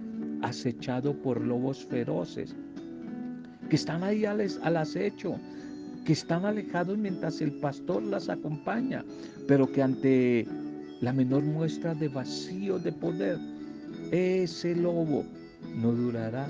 acechado 0.41 1.13
por 1.13 1.41
lobos 1.41 1.85
feroces, 1.85 2.55
que 3.69 3.75
están 3.75 4.01
ahí 4.03 4.23
al, 4.23 4.41
al 4.63 4.77
acecho, 4.77 5.35
que 6.05 6.13
están 6.13 6.45
alejados 6.45 6.97
mientras 6.97 7.41
el 7.41 7.51
pastor 7.53 8.03
las 8.03 8.29
acompaña, 8.29 9.03
pero 9.47 9.69
que 9.71 9.81
ante 9.81 10.47
la 11.01 11.11
menor 11.11 11.43
muestra 11.43 11.95
de 11.95 12.07
vacío 12.07 12.79
de 12.79 12.91
poder, 12.91 13.37
ese 14.11 14.75
lobo 14.75 15.25
no 15.75 15.91
durará, 15.91 16.47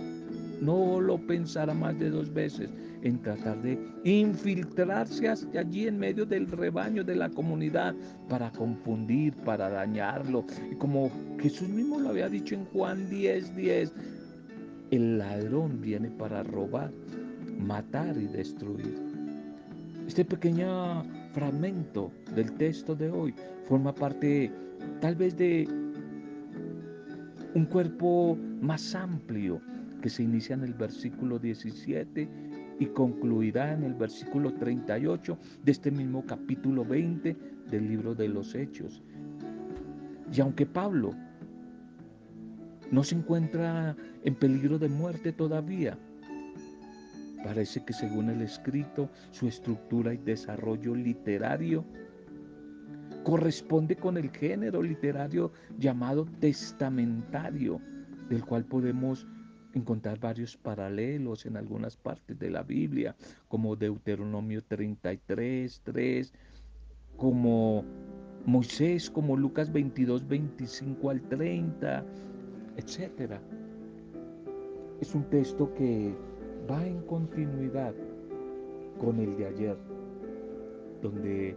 no 0.61 0.99
lo 0.99 1.17
pensará 1.25 1.73
más 1.73 1.97
de 1.97 2.09
dos 2.09 2.33
veces 2.33 2.69
en 3.01 3.21
tratar 3.21 3.61
de 3.61 3.79
infiltrarse 4.03 5.29
hasta 5.29 5.59
allí 5.59 5.87
en 5.87 5.99
medio 5.99 6.25
del 6.25 6.47
rebaño 6.47 7.03
de 7.03 7.15
la 7.15 7.29
comunidad 7.29 7.95
para 8.27 8.51
confundir, 8.51 9.33
para 9.45 9.69
dañarlo. 9.69 10.43
Y 10.71 10.75
como 10.75 11.11
Jesús 11.39 11.69
mismo 11.69 11.99
lo 11.99 12.09
había 12.09 12.27
dicho 12.27 12.55
en 12.55 12.65
Juan 12.65 13.09
10, 13.09 13.55
10, 13.55 13.93
el 14.91 15.17
ladrón 15.19 15.79
viene 15.81 16.09
para 16.09 16.43
robar, 16.43 16.91
matar 17.59 18.17
y 18.17 18.25
destruir. 18.25 19.04
Este 20.07 20.23
pequeño 20.23 21.03
fragmento 21.33 22.11
del 22.35 22.51
texto 22.53 22.95
de 22.95 23.09
hoy 23.09 23.33
forma 23.67 23.93
parte 23.93 24.51
tal 25.01 25.15
vez 25.15 25.35
de 25.35 25.67
un 27.55 27.65
cuerpo 27.65 28.37
más 28.61 28.93
amplio 28.93 29.59
que 30.01 30.09
se 30.09 30.21
inicia 30.21 30.53
en 30.53 30.63
el 30.63 30.73
versículo 30.73 31.39
17 31.39 32.29
y 32.79 32.85
concluirá 32.87 33.73
en 33.73 33.83
el 33.83 33.95
versículo 33.95 34.53
38 34.53 35.37
de 35.63 35.71
este 35.71 35.89
mismo 35.89 36.23
capítulo 36.25 36.85
20 36.85 37.35
del 37.71 37.87
libro 37.87 38.13
de 38.13 38.27
los 38.27 38.53
Hechos. 38.53 39.01
Y 40.31 40.39
aunque 40.39 40.67
Pablo 40.67 41.15
no 42.91 43.03
se 43.03 43.15
encuentra 43.15 43.95
en 44.23 44.35
peligro 44.35 44.77
de 44.77 44.89
muerte 44.89 45.31
todavía, 45.31 45.97
parece 47.45 47.85
que 47.85 47.93
según 47.93 48.31
el 48.31 48.41
escrito, 48.41 49.07
su 49.29 49.47
estructura 49.47 50.15
y 50.15 50.17
desarrollo 50.17 50.95
literario 50.95 51.85
corresponde 53.23 53.95
con 53.95 54.17
el 54.17 54.31
género 54.31 54.81
literario 54.81 55.51
llamado 55.77 56.25
testamentario, 56.39 57.79
del 58.29 58.43
cual 58.43 58.65
podemos 58.65 59.27
encontrar 59.73 60.19
varios 60.19 60.57
paralelos 60.57 61.45
en 61.45 61.55
algunas 61.55 61.95
partes 61.95 62.39
de 62.39 62.49
la 62.49 62.63
Biblia, 62.63 63.15
como 63.47 63.75
Deuteronomio 63.75 64.63
33, 64.63 65.81
3, 65.83 66.33
como 67.15 67.83
Moisés, 68.47 69.11
como 69.11 69.37
Lucas 69.37 69.71
22, 69.71 70.27
25 70.27 71.09
al 71.11 71.21
30, 71.21 72.03
etc. 72.77 73.39
Es 74.99 75.13
un 75.13 75.25
texto 75.29 75.71
que 75.75 76.15
va 76.69 76.85
en 76.85 77.01
continuidad 77.01 77.93
con 78.99 79.19
el 79.19 79.37
de 79.37 79.45
ayer, 79.47 79.77
donde 81.01 81.55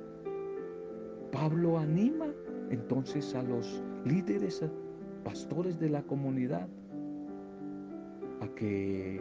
Pablo 1.33 1.79
anima 1.79 2.27
entonces 2.71 3.35
a 3.35 3.43
los 3.43 3.83
líderes, 4.05 4.65
pastores 5.25 5.79
de 5.79 5.91
la 5.91 6.03
comunidad, 6.03 6.69
a 8.41 8.49
que 8.55 9.21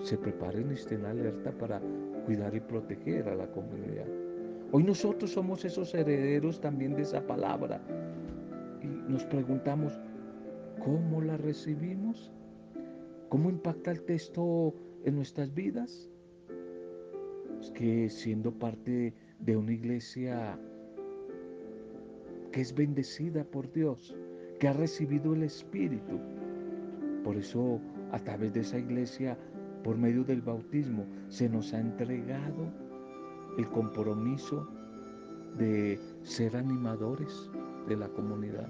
se 0.00 0.16
preparen 0.16 0.70
y 0.70 0.74
estén 0.74 1.04
alerta 1.04 1.52
para 1.52 1.80
cuidar 2.24 2.54
y 2.54 2.60
proteger 2.60 3.28
a 3.28 3.34
la 3.34 3.46
comunidad. 3.50 4.06
Hoy 4.70 4.84
nosotros 4.84 5.32
somos 5.32 5.64
esos 5.64 5.94
herederos 5.94 6.60
también 6.60 6.94
de 6.94 7.02
esa 7.02 7.26
palabra 7.26 7.80
y 8.82 8.86
nos 8.86 9.24
preguntamos, 9.24 9.98
¿cómo 10.84 11.22
la 11.22 11.36
recibimos? 11.36 12.30
¿Cómo 13.28 13.50
impacta 13.50 13.90
el 13.90 14.02
texto 14.02 14.74
en 15.04 15.16
nuestras 15.16 15.54
vidas? 15.54 16.08
Es 17.60 17.70
que 17.70 18.08
siendo 18.08 18.52
parte 18.52 19.14
de 19.40 19.56
una 19.56 19.72
iglesia 19.72 20.58
que 22.52 22.60
es 22.60 22.74
bendecida 22.74 23.44
por 23.44 23.70
Dios, 23.72 24.16
que 24.58 24.68
ha 24.68 24.72
recibido 24.72 25.34
el 25.34 25.42
Espíritu. 25.44 26.18
Por 27.24 27.36
eso 27.36 27.80
a 28.12 28.18
través 28.18 28.52
de 28.54 28.60
esa 28.60 28.78
iglesia, 28.78 29.36
por 29.84 29.96
medio 29.96 30.24
del 30.24 30.40
bautismo, 30.40 31.04
se 31.28 31.48
nos 31.48 31.72
ha 31.74 31.80
entregado 31.80 32.72
el 33.58 33.68
compromiso 33.68 34.66
de 35.58 35.98
ser 36.22 36.56
animadores 36.56 37.50
de 37.88 37.96
la 37.96 38.08
comunidad, 38.08 38.68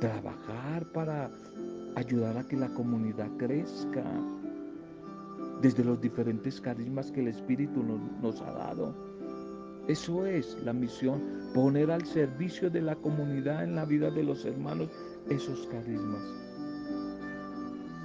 trabajar 0.00 0.90
para 0.92 1.30
ayudar 1.94 2.36
a 2.38 2.46
que 2.46 2.56
la 2.56 2.68
comunidad 2.68 3.30
crezca 3.36 4.04
desde 5.66 5.82
los 5.82 6.00
diferentes 6.00 6.60
carismas 6.60 7.10
que 7.10 7.18
el 7.18 7.26
Espíritu 7.26 7.82
nos, 8.22 8.40
ha 8.40 8.52
dado 8.52 8.94
eso 9.88 10.24
es 10.24 10.56
la 10.62 10.72
misión, 10.72 11.50
poner 11.54 11.90
al 11.90 12.06
servicio 12.06 12.70
de 12.70 12.82
la 12.82 12.94
comunidad 12.94 13.64
en 13.64 13.74
la 13.74 13.84
vida 13.84 14.08
de 14.12 14.22
los 14.22 14.44
hermanos 14.44 14.88
esos 15.28 15.66
carismas. 15.66 16.22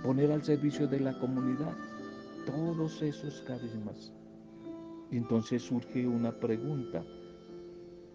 Poner 0.01 0.31
al 0.31 0.43
servicio 0.43 0.87
de 0.87 1.01
la 1.01 1.17
comunidad 1.19 1.75
todos 2.47 3.01
esos 3.03 3.41
carismas. 3.41 4.11
Y 5.11 5.17
entonces 5.17 5.61
surge 5.61 6.07
una 6.07 6.31
pregunta. 6.31 7.03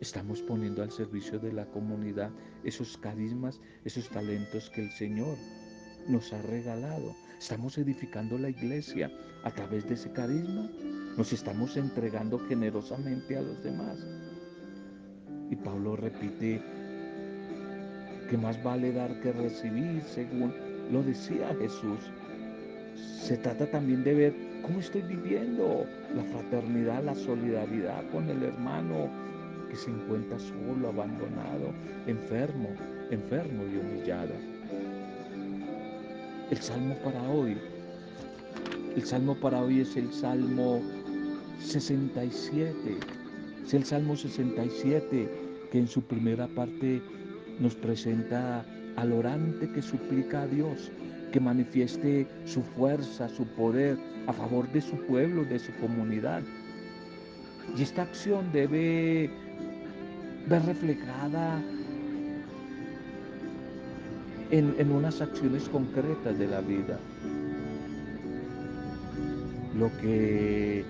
¿Estamos 0.01 0.43
poniendo 0.43 0.83
al 0.83 0.91
servicio 0.91 1.39
de 1.39 1.53
la 1.53 1.67
comunidad 1.67 2.31
esos 2.65 2.97
carismas, 2.99 3.61
esos 3.85 4.09
talentos 4.11 4.71
que 4.71 4.83
el 4.83 4.91
Señor 4.91 5.37
nos 6.09 6.33
ha 6.33 6.43
regalado? 6.43 7.15
¿Estamos 7.39 7.77
edificando 7.79 8.39
la 8.39 8.51
iglesia 8.51 9.11
a 9.45 9.51
través 9.51 9.87
de 9.89 9.95
ese 9.95 10.11
carisma? 10.13 10.71
Nos 11.17 11.33
estamos 11.33 11.77
entregando 11.77 12.39
generosamente 12.39 13.37
a 13.37 13.43
los 13.43 13.63
demás. 13.63 13.99
Y 15.51 15.57
Pablo 15.57 15.97
repite 15.97 16.63
que 18.29 18.37
más 18.37 18.63
vale 18.63 18.93
dar 18.93 19.21
que 19.21 19.33
recibir 19.33 20.03
según 20.03 20.53
lo 20.91 21.03
decía 21.03 21.55
Jesús. 21.59 22.01
Se 22.95 23.37
trata 23.37 23.71
también 23.71 24.03
de 24.05 24.15
ver 24.15 24.35
cómo 24.63 24.81
estoy 24.81 25.03
viviendo 25.03 25.85
la 26.15 26.23
fraternidad, 26.25 27.05
la 27.05 27.15
solidaridad 27.15 28.09
con 28.11 28.29
el 28.29 28.43
hermano 28.43 29.09
que 29.69 29.77
se 29.77 29.91
encuentra 29.91 30.39
solo, 30.39 30.89
abandonado, 30.89 31.73
enfermo, 32.07 32.71
enfermo 33.11 33.65
y 33.65 33.79
humillado. 33.79 34.56
El 36.49 36.59
salmo 36.59 36.95
para 37.03 37.21
hoy, 37.29 37.57
el 38.95 39.05
salmo 39.05 39.35
para 39.35 39.61
hoy 39.61 39.81
es 39.81 39.97
el 39.97 40.13
salmo 40.13 40.81
67. 41.59 42.73
Es 43.65 43.75
el 43.75 43.85
salmo 43.85 44.15
67 44.15 45.29
que 45.73 45.79
en 45.79 45.89
su 45.89 46.03
primera 46.03 46.47
parte 46.47 47.03
nos 47.59 47.75
presenta 47.75 48.65
al 48.95 49.13
orante 49.13 49.69
que 49.73 49.83
suplica 49.83 50.43
a 50.43 50.47
Dios 50.47 50.93
que 51.33 51.41
manifieste 51.41 52.29
su 52.45 52.63
fuerza, 52.63 53.29
su 53.29 53.45
poder 53.45 53.99
a 54.29 54.33
favor 54.33 54.71
de 54.71 54.83
su 54.83 54.97
pueblo, 55.07 55.45
de 55.45 55.59
su 55.59 55.73
comunidad. 55.81 56.43
Y 57.77 57.83
esta 57.83 58.03
acción 58.03 58.53
debe 58.53 59.29
ver 60.49 60.63
reflejada 60.65 61.61
en, 64.51 64.75
en, 64.79 64.93
unas 64.93 65.21
acciones 65.21 65.69
concretas 65.69 66.39
de 66.39 66.47
la 66.47 66.61
vida. 66.61 66.99
Lo 69.79 69.91
que 69.99 70.85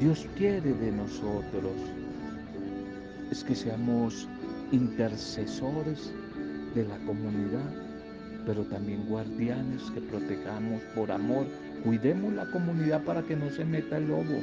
Dios 0.00 0.26
quiere 0.36 0.72
de 0.72 0.92
nosotros 0.92 1.72
es 3.30 3.44
que 3.44 3.54
seamos 3.54 4.28
intercesores 4.72 6.12
de 6.74 6.84
la 6.84 6.98
comunidad, 6.98 7.70
pero 8.44 8.64
también 8.64 9.06
guardianes 9.06 9.82
que 9.92 10.00
protejamos 10.00 10.82
por 10.94 11.10
amor. 11.12 11.46
Cuidemos 11.84 12.32
la 12.34 12.50
comunidad 12.50 13.04
para 13.04 13.22
que 13.22 13.36
no 13.36 13.50
se 13.50 13.64
meta 13.64 13.98
el 13.98 14.08
lobo 14.08 14.40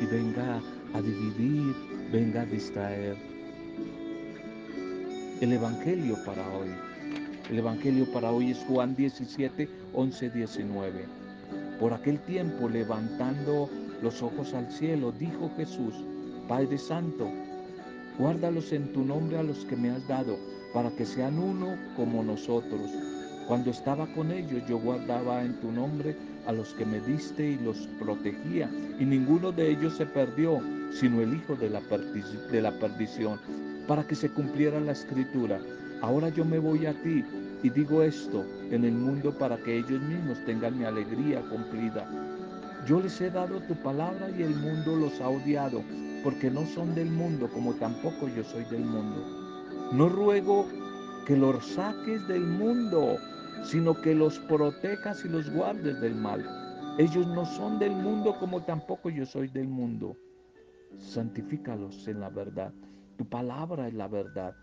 y 0.00 0.06
venga 0.06 0.60
a 0.94 1.02
dividir, 1.02 1.74
venga 2.12 2.42
a 2.42 2.46
distraer. 2.46 3.16
El 5.40 5.52
Evangelio 5.52 6.16
para 6.24 6.48
hoy. 6.50 6.93
El 7.50 7.58
Evangelio 7.58 8.10
para 8.10 8.32
hoy 8.32 8.52
es 8.52 8.58
Juan 8.66 8.96
17, 8.96 9.68
11, 9.92 10.30
19. 10.30 11.04
Por 11.78 11.92
aquel 11.92 12.18
tiempo, 12.20 12.70
levantando 12.70 13.68
los 14.02 14.22
ojos 14.22 14.54
al 14.54 14.72
cielo, 14.72 15.12
dijo 15.12 15.50
Jesús, 15.54 15.94
Padre 16.48 16.78
Santo, 16.78 17.30
guárdalos 18.18 18.72
en 18.72 18.90
tu 18.94 19.04
nombre 19.04 19.38
a 19.38 19.42
los 19.42 19.66
que 19.66 19.76
me 19.76 19.90
has 19.90 20.08
dado 20.08 20.38
para 20.72 20.90
que 20.92 21.04
sean 21.04 21.38
uno 21.38 21.76
como 21.96 22.22
nosotros. 22.24 22.90
Cuando 23.46 23.70
estaba 23.70 24.06
con 24.14 24.32
ellos 24.32 24.62
yo 24.66 24.78
guardaba 24.78 25.44
en 25.44 25.60
tu 25.60 25.70
nombre 25.70 26.16
a 26.46 26.52
los 26.52 26.72
que 26.72 26.86
me 26.86 26.98
diste 27.00 27.46
y 27.46 27.58
los 27.58 27.86
protegía, 27.98 28.70
y 28.98 29.04
ninguno 29.04 29.52
de 29.52 29.70
ellos 29.70 29.98
se 29.98 30.06
perdió, 30.06 30.60
sino 30.92 31.20
el 31.20 31.34
hijo 31.34 31.54
de 31.56 31.68
la, 31.68 31.82
de 31.82 32.62
la 32.62 32.72
perdición, 32.78 33.38
para 33.86 34.06
que 34.06 34.14
se 34.14 34.30
cumpliera 34.30 34.80
la 34.80 34.92
escritura. 34.92 35.60
Ahora 36.04 36.28
yo 36.28 36.44
me 36.44 36.58
voy 36.58 36.84
a 36.84 36.92
ti 37.02 37.24
y 37.62 37.70
digo 37.70 38.02
esto 38.02 38.44
en 38.70 38.84
el 38.84 38.92
mundo 38.92 39.32
para 39.38 39.56
que 39.56 39.78
ellos 39.78 40.02
mismos 40.02 40.38
tengan 40.44 40.78
mi 40.78 40.84
alegría 40.84 41.40
cumplida. 41.48 42.06
Yo 42.86 43.00
les 43.00 43.18
he 43.22 43.30
dado 43.30 43.58
tu 43.62 43.74
palabra 43.76 44.28
y 44.28 44.42
el 44.42 44.54
mundo 44.54 44.96
los 44.96 45.18
ha 45.22 45.30
odiado, 45.30 45.82
porque 46.22 46.50
no 46.50 46.66
son 46.66 46.94
del 46.94 47.10
mundo 47.10 47.48
como 47.48 47.72
tampoco 47.76 48.28
yo 48.28 48.44
soy 48.44 48.64
del 48.64 48.84
mundo. 48.84 49.88
No 49.92 50.10
ruego 50.10 50.66
que 51.26 51.38
los 51.38 51.64
saques 51.64 52.28
del 52.28 52.44
mundo, 52.44 53.16
sino 53.62 53.98
que 53.98 54.14
los 54.14 54.38
protejas 54.40 55.24
y 55.24 55.30
los 55.30 55.48
guardes 55.48 56.02
del 56.02 56.16
mal. 56.16 56.44
Ellos 56.98 57.26
no 57.28 57.46
son 57.46 57.78
del 57.78 57.92
mundo 57.92 58.36
como 58.38 58.62
tampoco 58.62 59.08
yo 59.08 59.24
soy 59.24 59.48
del 59.48 59.68
mundo. 59.68 60.18
Santifícalos 60.98 62.06
en 62.08 62.20
la 62.20 62.28
verdad. 62.28 62.74
Tu 63.16 63.24
palabra 63.26 63.88
es 63.88 63.94
la 63.94 64.06
verdad. 64.06 64.54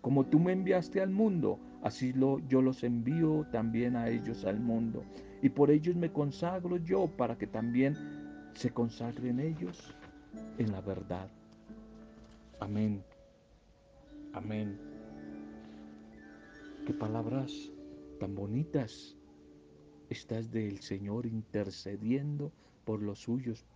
Como 0.00 0.26
tú 0.26 0.38
me 0.38 0.52
enviaste 0.52 1.00
al 1.00 1.10
mundo, 1.10 1.58
así 1.82 2.12
lo, 2.12 2.38
yo 2.48 2.62
los 2.62 2.84
envío 2.84 3.46
también 3.50 3.96
a 3.96 4.08
ellos 4.08 4.44
al 4.44 4.60
mundo. 4.60 5.04
Y 5.42 5.50
por 5.50 5.70
ellos 5.70 5.96
me 5.96 6.12
consagro 6.12 6.76
yo 6.78 7.08
para 7.16 7.36
que 7.36 7.46
también 7.46 7.96
se 8.54 8.70
consagren 8.70 9.40
ellos 9.40 9.94
en 10.58 10.72
la 10.72 10.80
verdad. 10.80 11.28
Amén. 12.60 13.02
Amén. 14.32 14.78
Qué 16.86 16.92
palabras 16.92 17.52
tan 18.18 18.34
bonitas 18.34 19.16
estás 20.10 20.50
del 20.50 20.80
Señor 20.80 21.26
intercediendo 21.26 22.52
por 22.84 23.02
los 23.02 23.20
suyos, 23.20 23.66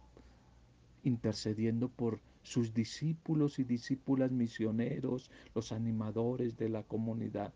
intercediendo 1.04 1.88
por 1.88 2.20
sus 2.42 2.74
discípulos 2.74 3.59
y 3.59 3.64
discípulas 3.64 4.31
misioneros, 4.33 5.31
los 5.55 5.72
animadores 5.72 6.57
de 6.57 6.68
la 6.68 6.83
comunidad, 6.83 7.52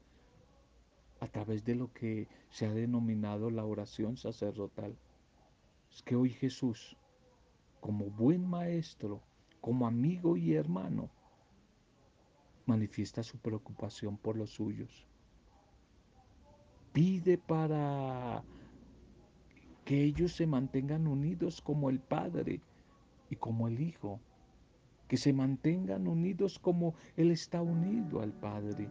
a 1.21 1.27
través 1.29 1.65
de 1.65 1.75
lo 1.75 1.93
que 1.93 2.29
se 2.51 2.67
ha 2.67 2.73
denominado 2.73 3.51
la 3.51 3.65
oración 3.65 4.17
sacerdotal. 4.17 4.97
Es 5.91 6.03
que 6.03 6.15
hoy 6.15 6.31
Jesús, 6.31 6.97
como 7.81 8.11
buen 8.11 8.47
maestro, 8.47 9.23
como 9.61 9.87
amigo 9.87 10.37
y 10.37 10.55
hermano, 10.55 11.11
manifiesta 12.67 13.23
su 13.23 13.39
preocupación 13.39 14.17
por 14.17 14.37
los 14.37 14.51
suyos. 14.51 15.07
Pide 16.93 17.39
para 17.39 18.45
que 19.85 20.03
ellos 20.03 20.33
se 20.33 20.47
mantengan 20.47 21.07
unidos 21.07 21.61
como 21.61 21.91
el 21.91 22.01
Padre 22.01 22.61
y 23.31 23.37
como 23.37 23.69
el 23.69 23.81
Hijo, 23.81 24.21
que 25.09 25.17
se 25.17 25.33
mantengan 25.33 26.07
unidos 26.07 26.59
como 26.59 26.95
Él 27.17 27.31
está 27.31 27.63
unido 27.63 28.21
al 28.21 28.33
Padre. 28.33 28.89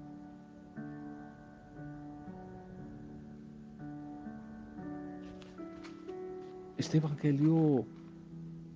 Este 6.78 6.97
Evangelio 6.97 7.86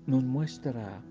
nos 0.06 0.24
muestra 0.24 1.02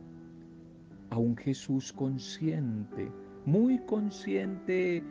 a 1.10 1.18
un 1.18 1.36
Jesús 1.36 1.92
consciente 1.92 3.10
muy 3.48 3.78
consciente 3.78 5.02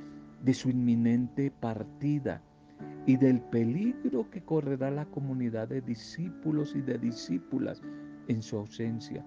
de 0.44 0.54
su 0.54 0.70
inminente 0.70 1.50
partida 1.50 2.40
y 3.08 3.18
del 3.18 3.42
peligro 3.42 4.30
que 4.30 4.44
correrá 4.44 4.92
la 4.92 5.06
comunidad 5.06 5.70
de 5.70 5.82
discípulos 5.82 6.76
y 6.76 6.82
de 6.82 7.00
discípulas 7.00 7.82
en 8.28 8.44
su 8.44 8.58
ausencia. 8.58 9.26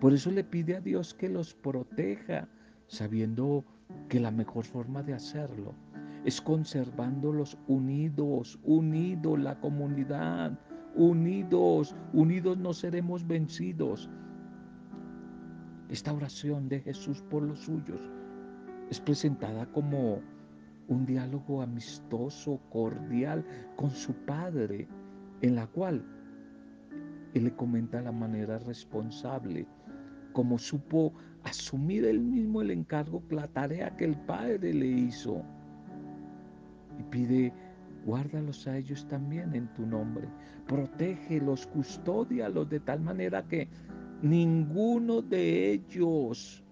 Por 0.00 0.12
eso 0.12 0.30
le 0.30 0.44
pide 0.44 0.76
a 0.76 0.80
Dios 0.80 1.14
que 1.14 1.28
los 1.28 1.54
proteja, 1.54 2.48
sabiendo 2.86 3.64
que 4.08 4.20
la 4.20 4.30
mejor 4.30 4.64
forma 4.64 5.02
de 5.02 5.14
hacerlo 5.14 5.74
es 6.26 6.40
conservándolos 6.40 7.56
unidos, 7.68 8.58
unidos 8.64 9.38
la 9.38 9.60
comunidad, 9.60 10.58
unidos, 10.96 11.94
unidos 12.12 12.58
no 12.58 12.72
seremos 12.72 13.24
vencidos. 13.24 14.10
Esta 15.88 16.12
oración 16.12 16.68
de 16.68 16.80
Jesús 16.80 17.22
por 17.30 17.44
los 17.44 17.60
suyos 17.60 18.00
es 18.90 19.00
presentada 19.00 19.66
como 19.66 20.20
un 20.88 21.06
diálogo 21.06 21.62
amistoso, 21.62 22.60
cordial 22.70 23.44
con 23.76 23.90
su 23.90 24.12
padre, 24.12 24.88
en 25.42 25.54
la 25.54 25.68
cual 25.68 26.04
él 27.34 27.44
le 27.44 27.54
comenta 27.54 28.00
la 28.00 28.10
manera 28.10 28.58
responsable, 28.58 29.68
como 30.36 30.58
supo 30.58 31.14
asumir 31.44 32.04
él 32.04 32.20
mismo 32.20 32.60
el 32.60 32.70
encargo, 32.70 33.22
la 33.30 33.48
tarea 33.48 33.96
que 33.96 34.04
el 34.04 34.16
padre 34.26 34.74
le 34.74 34.86
hizo. 34.86 35.42
Y 37.00 37.02
pide, 37.04 37.54
guárdalos 38.04 38.66
a 38.66 38.76
ellos 38.76 39.08
también 39.08 39.54
en 39.54 39.66
tu 39.72 39.86
nombre, 39.86 40.28
protégelos, 40.66 41.66
custódialos 41.66 42.68
de 42.68 42.80
tal 42.80 43.00
manera 43.00 43.48
que 43.48 43.66
ninguno 44.20 45.22
de 45.22 45.72
ellos 45.72 46.62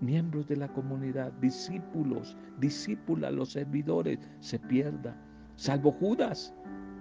miembros 0.00 0.46
de 0.46 0.58
la 0.58 0.68
comunidad, 0.68 1.32
discípulos, 1.40 2.36
discípulas, 2.60 3.32
los 3.32 3.50
servidores, 3.50 4.20
se 4.38 4.60
pierda, 4.60 5.16
salvo 5.56 5.90
Judas, 5.90 6.54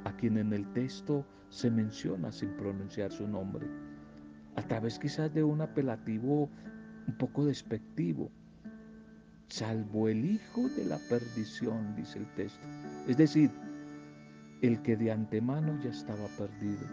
a 0.05 0.11
quien 0.13 0.39
en 0.39 0.53
el 0.53 0.65
texto 0.73 1.23
se 1.49 1.69
menciona 1.69 2.31
sin 2.31 2.49
pronunciar 2.57 3.11
su 3.11 3.27
nombre, 3.27 3.67
a 4.59 4.61
través 4.63 4.99
quizás 4.99 5.33
de 5.33 5.41
un 5.41 5.61
apelativo 5.61 6.49
un 7.07 7.13
poco 7.17 7.45
despectivo, 7.45 8.29
salvo 9.47 10.09
el 10.09 10.25
hijo 10.25 10.67
de 10.75 10.83
la 10.83 10.97
perdición, 11.09 11.95
dice 11.95 12.19
el 12.19 12.27
texto. 12.35 12.67
Es 13.07 13.15
decir, 13.15 13.49
el 14.61 14.81
que 14.81 14.97
de 14.97 15.13
antemano 15.13 15.79
ya 15.81 15.91
estaba 15.91 16.27
perdido. 16.37 16.85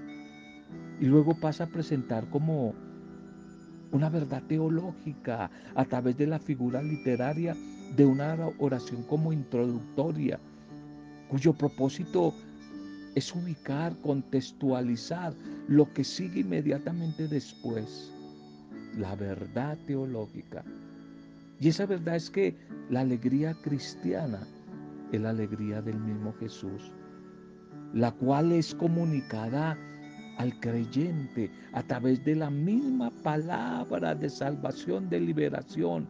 Y 1.00 1.06
luego 1.06 1.34
pasa 1.34 1.64
a 1.64 1.66
presentar 1.66 2.30
como 2.30 2.72
una 3.90 4.10
verdad 4.10 4.44
teológica 4.46 5.50
a 5.74 5.84
través 5.86 6.16
de 6.16 6.28
la 6.28 6.38
figura 6.38 6.80
literaria 6.80 7.56
de 7.96 8.06
una 8.06 8.36
oración 8.58 9.02
como 9.02 9.32
introductoria, 9.32 10.38
cuyo 11.28 11.52
propósito 11.52 12.32
es 13.16 13.34
ubicar, 13.34 13.96
contextualizar 14.02 15.32
lo 15.68 15.90
que 15.94 16.04
sigue 16.04 16.40
inmediatamente 16.40 17.26
después, 17.26 18.12
la 18.98 19.16
verdad 19.16 19.78
teológica. 19.86 20.62
Y 21.58 21.68
esa 21.68 21.86
verdad 21.86 22.16
es 22.16 22.30
que 22.30 22.54
la 22.90 23.00
alegría 23.00 23.54
cristiana 23.62 24.46
es 25.12 25.20
la 25.20 25.30
alegría 25.30 25.80
del 25.80 25.98
mismo 25.98 26.34
Jesús, 26.38 26.92
la 27.94 28.12
cual 28.12 28.52
es 28.52 28.74
comunicada 28.74 29.78
al 30.36 30.60
creyente 30.60 31.50
a 31.72 31.82
través 31.82 32.22
de 32.22 32.36
la 32.36 32.50
misma 32.50 33.10
palabra 33.22 34.14
de 34.14 34.28
salvación, 34.28 35.08
de 35.08 35.20
liberación. 35.20 36.06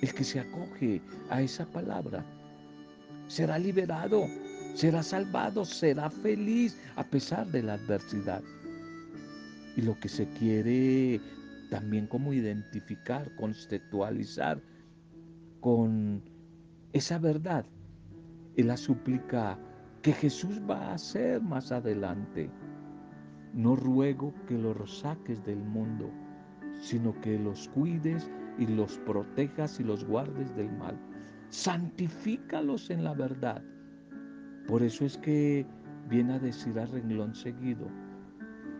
El 0.00 0.14
que 0.14 0.22
se 0.22 0.38
acoge 0.38 1.02
a 1.30 1.42
esa 1.42 1.66
palabra 1.66 2.24
será 3.26 3.58
liberado, 3.58 4.24
será 4.78 5.02
salvado, 5.02 5.64
será 5.64 6.08
feliz 6.08 6.78
a 6.94 7.02
pesar 7.02 7.48
de 7.48 7.64
la 7.64 7.74
adversidad. 7.74 8.44
Y 9.76 9.82
lo 9.82 9.98
que 9.98 10.08
se 10.08 10.28
quiere 10.38 11.20
también 11.68 12.06
como 12.06 12.32
identificar, 12.32 13.28
conceptualizar 13.34 14.62
con 15.60 16.22
esa 16.92 17.18
verdad 17.18 17.66
es 18.54 18.66
la 18.66 18.76
súplica 18.76 19.58
que 20.02 20.12
Jesús 20.12 20.60
va 20.70 20.78
a 20.78 20.94
hacer 20.94 21.42
más 21.42 21.72
adelante. 21.72 22.48
No 23.54 23.74
ruego 23.74 24.32
que 24.46 24.56
los 24.56 25.00
saques 25.00 25.44
del 25.44 25.58
mundo, 25.58 26.08
sino 26.80 27.20
que 27.20 27.36
los 27.36 27.66
cuides 27.70 28.30
y 28.58 28.66
los 28.68 28.96
protejas 28.98 29.80
y 29.80 29.82
los 29.82 30.04
guardes 30.04 30.54
del 30.54 30.70
mal. 30.70 30.96
Santifícalos 31.48 32.90
en 32.90 33.02
la 33.02 33.14
verdad. 33.14 33.60
Por 34.68 34.82
eso 34.82 35.06
es 35.06 35.16
que 35.16 35.64
viene 36.10 36.34
a 36.34 36.38
decir 36.38 36.78
a 36.78 36.84
renglón 36.84 37.34
seguido, 37.34 37.86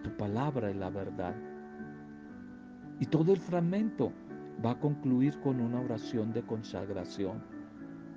tu 0.04 0.14
palabra 0.18 0.68
es 0.68 0.76
la 0.76 0.90
verdad. 0.90 1.34
Y 3.00 3.06
todo 3.06 3.32
el 3.32 3.38
fragmento 3.38 4.12
va 4.62 4.72
a 4.72 4.78
concluir 4.78 5.40
con 5.40 5.58
una 5.60 5.80
oración 5.80 6.30
de 6.34 6.42
consagración. 6.42 7.42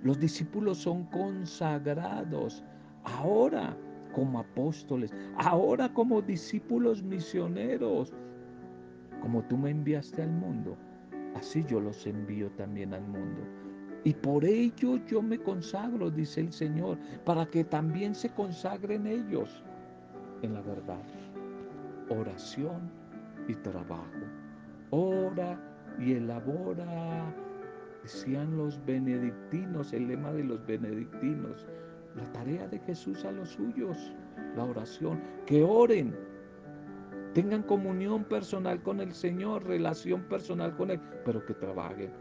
Los 0.04 0.20
discípulos 0.20 0.80
son 0.80 1.06
consagrados 1.06 2.62
ahora 3.06 3.78
como 4.14 4.40
apóstoles, 4.40 5.14
ahora 5.38 5.94
como 5.94 6.22
discípulos 6.22 7.02
misioneros. 7.02 8.12
Como 9.22 9.44
tú 9.44 9.56
me 9.56 9.70
enviaste 9.70 10.24
al 10.24 10.32
mundo, 10.32 10.76
así 11.36 11.64
yo 11.70 11.80
los 11.80 12.06
envío 12.06 12.50
también 12.52 12.94
al 12.94 13.08
mundo. 13.08 13.61
Y 14.04 14.14
por 14.14 14.44
ello 14.44 14.98
yo 15.06 15.22
me 15.22 15.38
consagro, 15.38 16.10
dice 16.10 16.42
el 16.42 16.52
Señor, 16.52 16.98
para 17.24 17.46
que 17.46 17.64
también 17.64 18.16
se 18.16 18.30
consagren 18.30 19.06
ellos 19.06 19.64
en 20.42 20.56
la 20.56 20.62
verdad. 20.62 21.04
Oración 22.10 22.90
y 23.48 23.54
trabajo. 23.56 24.06
Ora 24.90 25.60
y 26.00 26.14
elabora, 26.14 27.34
decían 28.02 28.58
los 28.58 28.84
benedictinos, 28.86 29.94
el 29.94 30.08
lema 30.08 30.32
de 30.32 30.46
los 30.46 30.66
benedictinos, 30.66 31.68
la 32.16 32.24
tarea 32.32 32.68
de 32.68 32.80
Jesús 32.80 33.24
a 33.24 33.32
los 33.32 33.50
suyos, 33.50 34.14
la 34.56 34.66
oración, 34.66 35.22
que 35.46 35.64
oren, 35.64 36.16
tengan 37.34 37.64
comunión 37.64 38.24
personal 38.24 38.82
con 38.82 39.00
el 39.00 39.14
Señor, 39.14 39.64
relación 39.66 40.24
personal 40.24 40.76
con 40.76 40.92
Él, 40.92 41.00
pero 41.24 41.46
que 41.46 41.54
trabajen. 41.54 42.12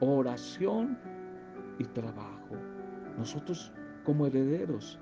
Oración 0.00 0.98
y 1.80 1.84
trabajo. 1.84 2.56
Nosotros 3.18 3.72
como 4.04 4.26
herederos 4.26 4.98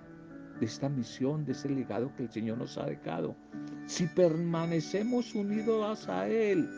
de 0.60 0.66
esta 0.66 0.88
misión, 0.88 1.44
de 1.44 1.52
ese 1.52 1.68
legado 1.68 2.14
que 2.16 2.22
el 2.24 2.30
Señor 2.30 2.58
nos 2.58 2.78
ha 2.78 2.86
dejado, 2.86 3.36
si 3.86 4.06
permanecemos 4.06 5.34
unidos 5.34 6.08
a 6.08 6.28
Él, 6.28 6.68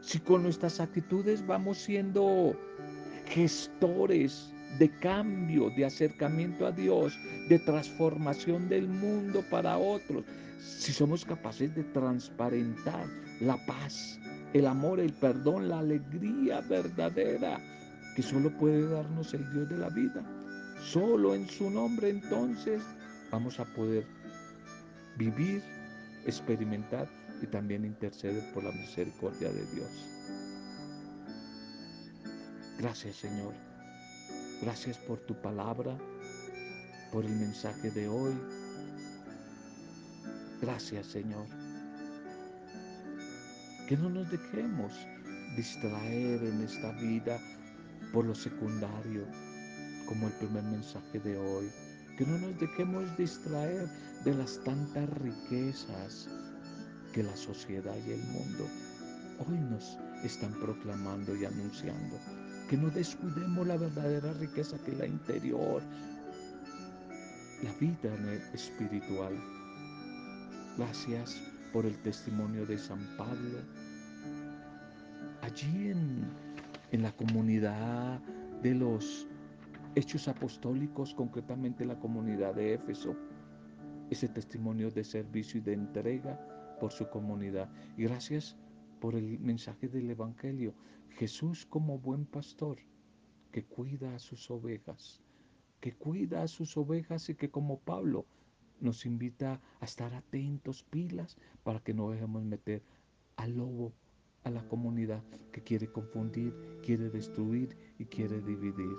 si 0.00 0.18
con 0.18 0.42
nuestras 0.42 0.80
actitudes 0.80 1.46
vamos 1.46 1.78
siendo 1.78 2.56
gestores 3.26 4.52
de 4.78 4.90
cambio, 5.00 5.70
de 5.76 5.84
acercamiento 5.84 6.66
a 6.66 6.72
Dios, 6.72 7.14
de 7.48 7.58
transformación 7.58 8.68
del 8.68 8.88
mundo 8.88 9.44
para 9.50 9.76
otros, 9.76 10.24
si 10.58 10.92
somos 10.92 11.24
capaces 11.24 11.74
de 11.74 11.84
transparentar 11.84 13.06
la 13.40 13.56
paz, 13.66 14.18
el 14.54 14.66
amor, 14.66 15.00
el 15.00 15.12
perdón, 15.12 15.68
la 15.68 15.80
alegría 15.80 16.60
verdadera 16.62 17.60
que 18.14 18.22
solo 18.22 18.50
puede 18.58 18.88
darnos 18.88 19.32
el 19.34 19.50
Dios 19.52 19.68
de 19.68 19.78
la 19.78 19.88
vida, 19.88 20.22
solo 20.82 21.34
en 21.34 21.48
su 21.48 21.70
nombre 21.70 22.10
entonces 22.10 22.82
vamos 23.30 23.58
a 23.58 23.64
poder 23.64 24.06
vivir, 25.16 25.62
experimentar 26.26 27.08
y 27.40 27.46
también 27.46 27.84
interceder 27.84 28.52
por 28.52 28.64
la 28.64 28.72
misericordia 28.72 29.50
de 29.50 29.66
Dios. 29.66 29.90
Gracias 32.78 33.16
Señor. 33.16 33.54
Gracias 34.60 34.96
por 34.98 35.18
tu 35.20 35.34
palabra, 35.40 35.96
por 37.12 37.24
el 37.24 37.32
mensaje 37.32 37.90
de 37.90 38.08
hoy. 38.08 38.34
Gracias 40.60 41.06
Señor. 41.06 41.46
Que 43.88 43.96
no 43.96 44.08
nos 44.08 44.30
dejemos 44.30 44.92
distraer 45.56 46.44
en 46.44 46.62
esta 46.62 46.92
vida 46.92 47.40
por 48.12 48.24
lo 48.24 48.34
secundario, 48.34 49.24
como 50.06 50.26
el 50.26 50.32
primer 50.34 50.64
mensaje 50.64 51.20
de 51.20 51.36
hoy. 51.36 51.70
Que 52.18 52.26
no 52.26 52.38
nos 52.38 52.58
dejemos 52.60 53.16
distraer 53.16 53.88
de 54.24 54.34
las 54.34 54.62
tantas 54.64 55.08
riquezas 55.18 56.28
que 57.12 57.22
la 57.22 57.36
sociedad 57.36 57.96
y 58.06 58.12
el 58.12 58.22
mundo 58.24 58.68
hoy 59.48 59.58
nos 59.58 59.98
están 60.24 60.52
proclamando 60.60 61.34
y 61.36 61.44
anunciando 61.44 62.18
que 62.68 62.76
no 62.76 62.88
descuidemos 62.90 63.66
la 63.66 63.76
verdadera 63.76 64.32
riqueza 64.34 64.78
que 64.84 64.92
es 64.92 64.98
la 64.98 65.06
interior, 65.06 65.82
la 67.62 67.72
vida 67.74 68.10
espiritual. 68.54 69.34
Gracias 70.78 71.36
por 71.72 71.84
el 71.84 71.96
testimonio 71.98 72.64
de 72.64 72.78
San 72.78 73.00
Pablo. 73.16 73.58
Allí 75.42 75.90
en, 75.90 76.24
en 76.92 77.02
la 77.02 77.12
comunidad 77.12 78.20
de 78.62 78.74
los 78.74 79.26
hechos 79.94 80.28
apostólicos, 80.28 81.14
concretamente 81.14 81.84
la 81.84 81.98
comunidad 81.98 82.54
de 82.54 82.74
Éfeso, 82.74 83.16
ese 84.10 84.28
testimonio 84.28 84.90
de 84.90 85.02
servicio 85.02 85.58
y 85.58 85.62
de 85.62 85.72
entrega 85.72 86.38
por 86.78 86.92
su 86.92 87.08
comunidad. 87.08 87.70
Y 87.96 88.04
gracias 88.04 88.56
por 89.00 89.14
el 89.14 89.40
mensaje 89.40 89.88
del 89.88 90.10
Evangelio. 90.10 90.74
Jesús 91.08 91.66
como 91.66 91.98
buen 91.98 92.26
pastor 92.26 92.78
que 93.50 93.64
cuida 93.64 94.14
a 94.14 94.18
sus 94.18 94.50
ovejas, 94.50 95.20
que 95.80 95.92
cuida 95.92 96.42
a 96.42 96.48
sus 96.48 96.76
ovejas 96.76 97.28
y 97.28 97.34
que 97.34 97.50
como 97.50 97.78
Pablo 97.78 98.26
nos 98.80 99.06
invita 99.06 99.60
a 99.80 99.84
estar 99.84 100.14
atentos, 100.14 100.82
pilas, 100.82 101.36
para 101.62 101.80
que 101.80 101.94
no 101.94 102.10
dejemos 102.10 102.44
meter 102.44 102.82
al 103.36 103.56
lobo 103.56 103.92
a 104.44 104.50
la 104.50 104.66
comunidad 104.68 105.22
que 105.52 105.62
quiere 105.62 105.86
confundir, 105.86 106.54
quiere 106.82 107.10
destruir 107.10 107.76
y 107.98 108.04
quiere 108.06 108.40
dividir. 108.40 108.96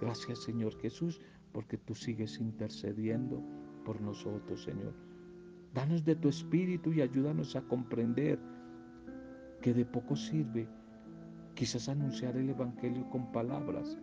Gracias 0.00 0.40
Señor 0.40 0.78
Jesús, 0.80 1.20
porque 1.52 1.76
tú 1.76 1.94
sigues 1.94 2.38
intercediendo 2.40 3.42
por 3.84 4.00
nosotros, 4.00 4.62
Señor. 4.62 4.94
Danos 5.74 6.04
de 6.04 6.16
tu 6.16 6.28
espíritu 6.28 6.92
y 6.92 7.00
ayúdanos 7.00 7.56
a 7.56 7.62
comprender 7.62 8.38
que 9.60 9.74
de 9.74 9.84
poco 9.84 10.16
sirve 10.16 10.68
quizás 11.54 11.88
anunciar 11.88 12.36
el 12.36 12.50
Evangelio 12.50 13.08
con 13.10 13.30
palabras 13.32 13.98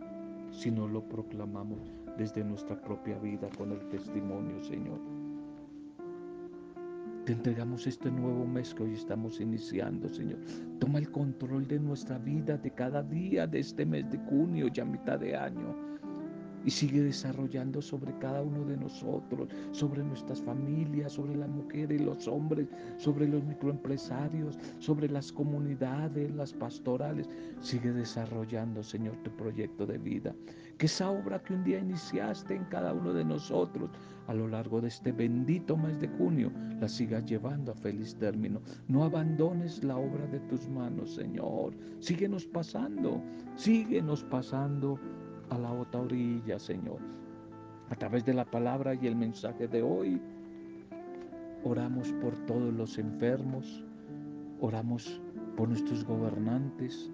si 0.50 0.70
no 0.70 0.88
lo 0.88 1.08
proclamamos 1.08 1.92
desde 2.16 2.44
nuestra 2.44 2.80
propia 2.80 3.18
vida 3.18 3.48
con 3.56 3.72
el 3.72 3.88
testimonio, 3.88 4.60
Señor. 4.62 5.27
Te 7.28 7.34
entregamos 7.34 7.86
este 7.86 8.10
nuevo 8.10 8.46
mes 8.46 8.72
que 8.72 8.84
hoy 8.84 8.94
estamos 8.94 9.38
iniciando, 9.38 10.08
Señor. 10.08 10.38
Toma 10.78 10.98
el 10.98 11.10
control 11.10 11.68
de 11.68 11.78
nuestra 11.78 12.16
vida, 12.16 12.56
de 12.56 12.70
cada 12.70 13.02
día 13.02 13.46
de 13.46 13.58
este 13.58 13.84
mes 13.84 14.10
de 14.10 14.16
junio, 14.16 14.68
ya 14.68 14.86
mitad 14.86 15.18
de 15.18 15.36
año 15.36 15.97
y 16.68 16.70
sigue 16.70 17.00
desarrollando 17.00 17.80
sobre 17.80 18.12
cada 18.18 18.42
uno 18.42 18.62
de 18.66 18.76
nosotros, 18.76 19.48
sobre 19.70 20.04
nuestras 20.04 20.42
familias, 20.42 21.14
sobre 21.14 21.34
las 21.34 21.48
mujeres, 21.48 21.98
los 21.98 22.28
hombres, 22.28 22.68
sobre 22.98 23.26
los 23.26 23.42
microempresarios, 23.42 24.58
sobre 24.78 25.08
las 25.08 25.32
comunidades, 25.32 26.30
las 26.34 26.52
pastorales. 26.52 27.26
Sigue 27.62 27.90
desarrollando, 27.90 28.82
Señor, 28.82 29.16
tu 29.22 29.34
proyecto 29.34 29.86
de 29.86 29.96
vida. 29.96 30.34
Que 30.76 30.84
esa 30.84 31.10
obra 31.10 31.42
que 31.42 31.54
un 31.54 31.64
día 31.64 31.78
iniciaste 31.78 32.56
en 32.56 32.66
cada 32.66 32.92
uno 32.92 33.14
de 33.14 33.24
nosotros 33.24 33.88
a 34.26 34.34
lo 34.34 34.46
largo 34.46 34.82
de 34.82 34.88
este 34.88 35.10
bendito 35.10 35.74
mes 35.74 35.98
de 35.98 36.08
junio, 36.08 36.52
la 36.78 36.86
sigas 36.86 37.24
llevando 37.24 37.72
a 37.72 37.76
feliz 37.76 38.14
término. 38.16 38.60
No 38.88 39.04
abandones 39.04 39.82
la 39.82 39.96
obra 39.96 40.26
de 40.26 40.40
tus 40.40 40.68
manos, 40.68 41.14
Señor. 41.14 41.72
Síguenos 41.98 42.44
pasando, 42.44 43.22
síguenos 43.56 44.22
pasando 44.24 45.00
a 45.50 45.58
la 45.58 45.72
otra 45.72 46.00
orilla, 46.00 46.58
Señor. 46.58 47.00
a 47.90 47.94
través 47.94 48.24
de 48.24 48.34
la 48.34 48.44
palabra 48.44 48.94
y 48.94 49.06
el 49.06 49.16
mensaje 49.16 49.66
de 49.66 49.82
hoy. 49.82 50.20
Oramos 51.64 52.12
por 52.20 52.36
todos 52.46 52.72
los 52.72 52.98
enfermos, 52.98 53.84
oramos 54.60 55.20
por 55.56 55.68
nuestros 55.68 56.04
gobernantes, 56.04 57.10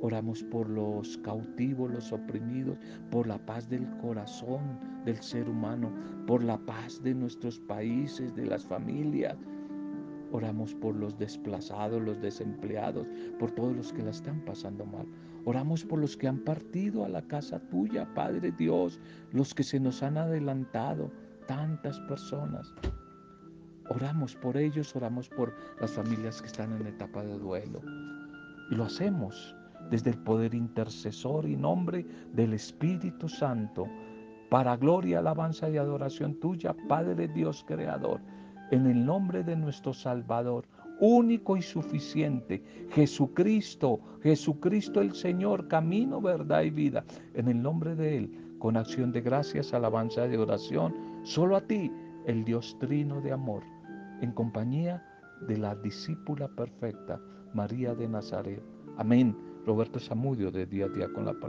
oramos 0.00 0.42
por 0.44 0.68
los 0.68 1.18
cautivos, 1.18 1.90
los 1.90 2.12
oprimidos, 2.12 2.78
por 3.10 3.26
la 3.26 3.38
paz 3.38 3.68
del 3.68 3.86
corazón 3.98 4.78
del 5.04 5.16
ser 5.22 5.48
humano, 5.48 5.90
por 6.26 6.42
la 6.42 6.58
paz 6.58 7.02
de 7.02 7.14
nuestros 7.14 7.60
países, 7.60 8.34
de 8.34 8.46
las 8.46 8.64
familias. 8.64 9.36
Oramos 10.32 10.74
por 10.74 10.96
los 10.96 11.16
desplazados, 11.16 12.02
los 12.02 12.20
desempleados, 12.20 13.06
por 13.38 13.52
todos 13.52 13.76
los 13.76 13.92
que 13.92 14.02
la 14.02 14.10
están 14.10 14.40
pasando 14.44 14.84
mal. 14.84 15.06
Oramos 15.46 15.84
por 15.84 16.00
los 16.00 16.16
que 16.16 16.26
han 16.26 16.40
partido 16.40 17.04
a 17.04 17.08
la 17.08 17.22
casa 17.22 17.60
tuya, 17.70 18.12
Padre 18.14 18.50
Dios, 18.50 18.98
los 19.32 19.54
que 19.54 19.62
se 19.62 19.78
nos 19.78 20.02
han 20.02 20.18
adelantado, 20.18 21.12
tantas 21.46 22.00
personas. 22.00 22.74
Oramos 23.88 24.34
por 24.34 24.56
ellos, 24.56 24.96
oramos 24.96 25.28
por 25.28 25.54
las 25.80 25.92
familias 25.92 26.42
que 26.42 26.48
están 26.48 26.72
en 26.72 26.88
etapa 26.88 27.22
de 27.22 27.38
duelo. 27.38 27.80
Y 28.72 28.74
lo 28.74 28.86
hacemos 28.86 29.54
desde 29.88 30.10
el 30.10 30.18
poder 30.18 30.52
intercesor 30.52 31.48
y 31.48 31.56
nombre 31.56 32.04
del 32.32 32.52
Espíritu 32.52 33.28
Santo, 33.28 33.86
para 34.50 34.76
gloria, 34.76 35.20
alabanza 35.20 35.70
y 35.70 35.76
adoración 35.76 36.40
tuya, 36.40 36.74
Padre 36.88 37.28
Dios 37.28 37.64
Creador, 37.68 38.20
en 38.72 38.86
el 38.86 39.06
nombre 39.06 39.44
de 39.44 39.54
nuestro 39.54 39.94
Salvador, 39.94 40.66
único 41.00 41.56
y 41.56 41.62
suficiente, 41.62 42.62
Jesucristo, 42.90 44.00
Jesucristo 44.22 45.00
el 45.00 45.14
Señor, 45.14 45.68
camino, 45.68 46.20
verdad 46.20 46.62
y 46.62 46.70
vida, 46.70 47.04
en 47.34 47.48
el 47.48 47.62
nombre 47.62 47.94
de 47.94 48.18
Él, 48.18 48.56
con 48.58 48.76
acción 48.76 49.12
de 49.12 49.20
gracias, 49.20 49.74
alabanza 49.74 50.26
y 50.26 50.36
oración, 50.36 50.94
solo 51.24 51.56
a 51.56 51.60
ti, 51.60 51.90
el 52.26 52.44
Dios 52.44 52.76
trino 52.80 53.20
de 53.20 53.32
amor 53.32 53.62
en 54.20 54.32
compañía 54.32 55.02
de 55.46 55.58
la 55.58 55.74
discípula 55.74 56.48
perfecta, 56.48 57.20
María 57.54 57.94
de 57.94 58.08
Nazaret. 58.08 58.62
Amén. 58.96 59.36
Roberto 59.66 59.98
Zamudio 59.98 60.50
de 60.50 60.64
día 60.66 60.86
a 60.86 60.88
día 60.88 61.08
con 61.12 61.24
la 61.24 61.32
palabra. 61.32 61.44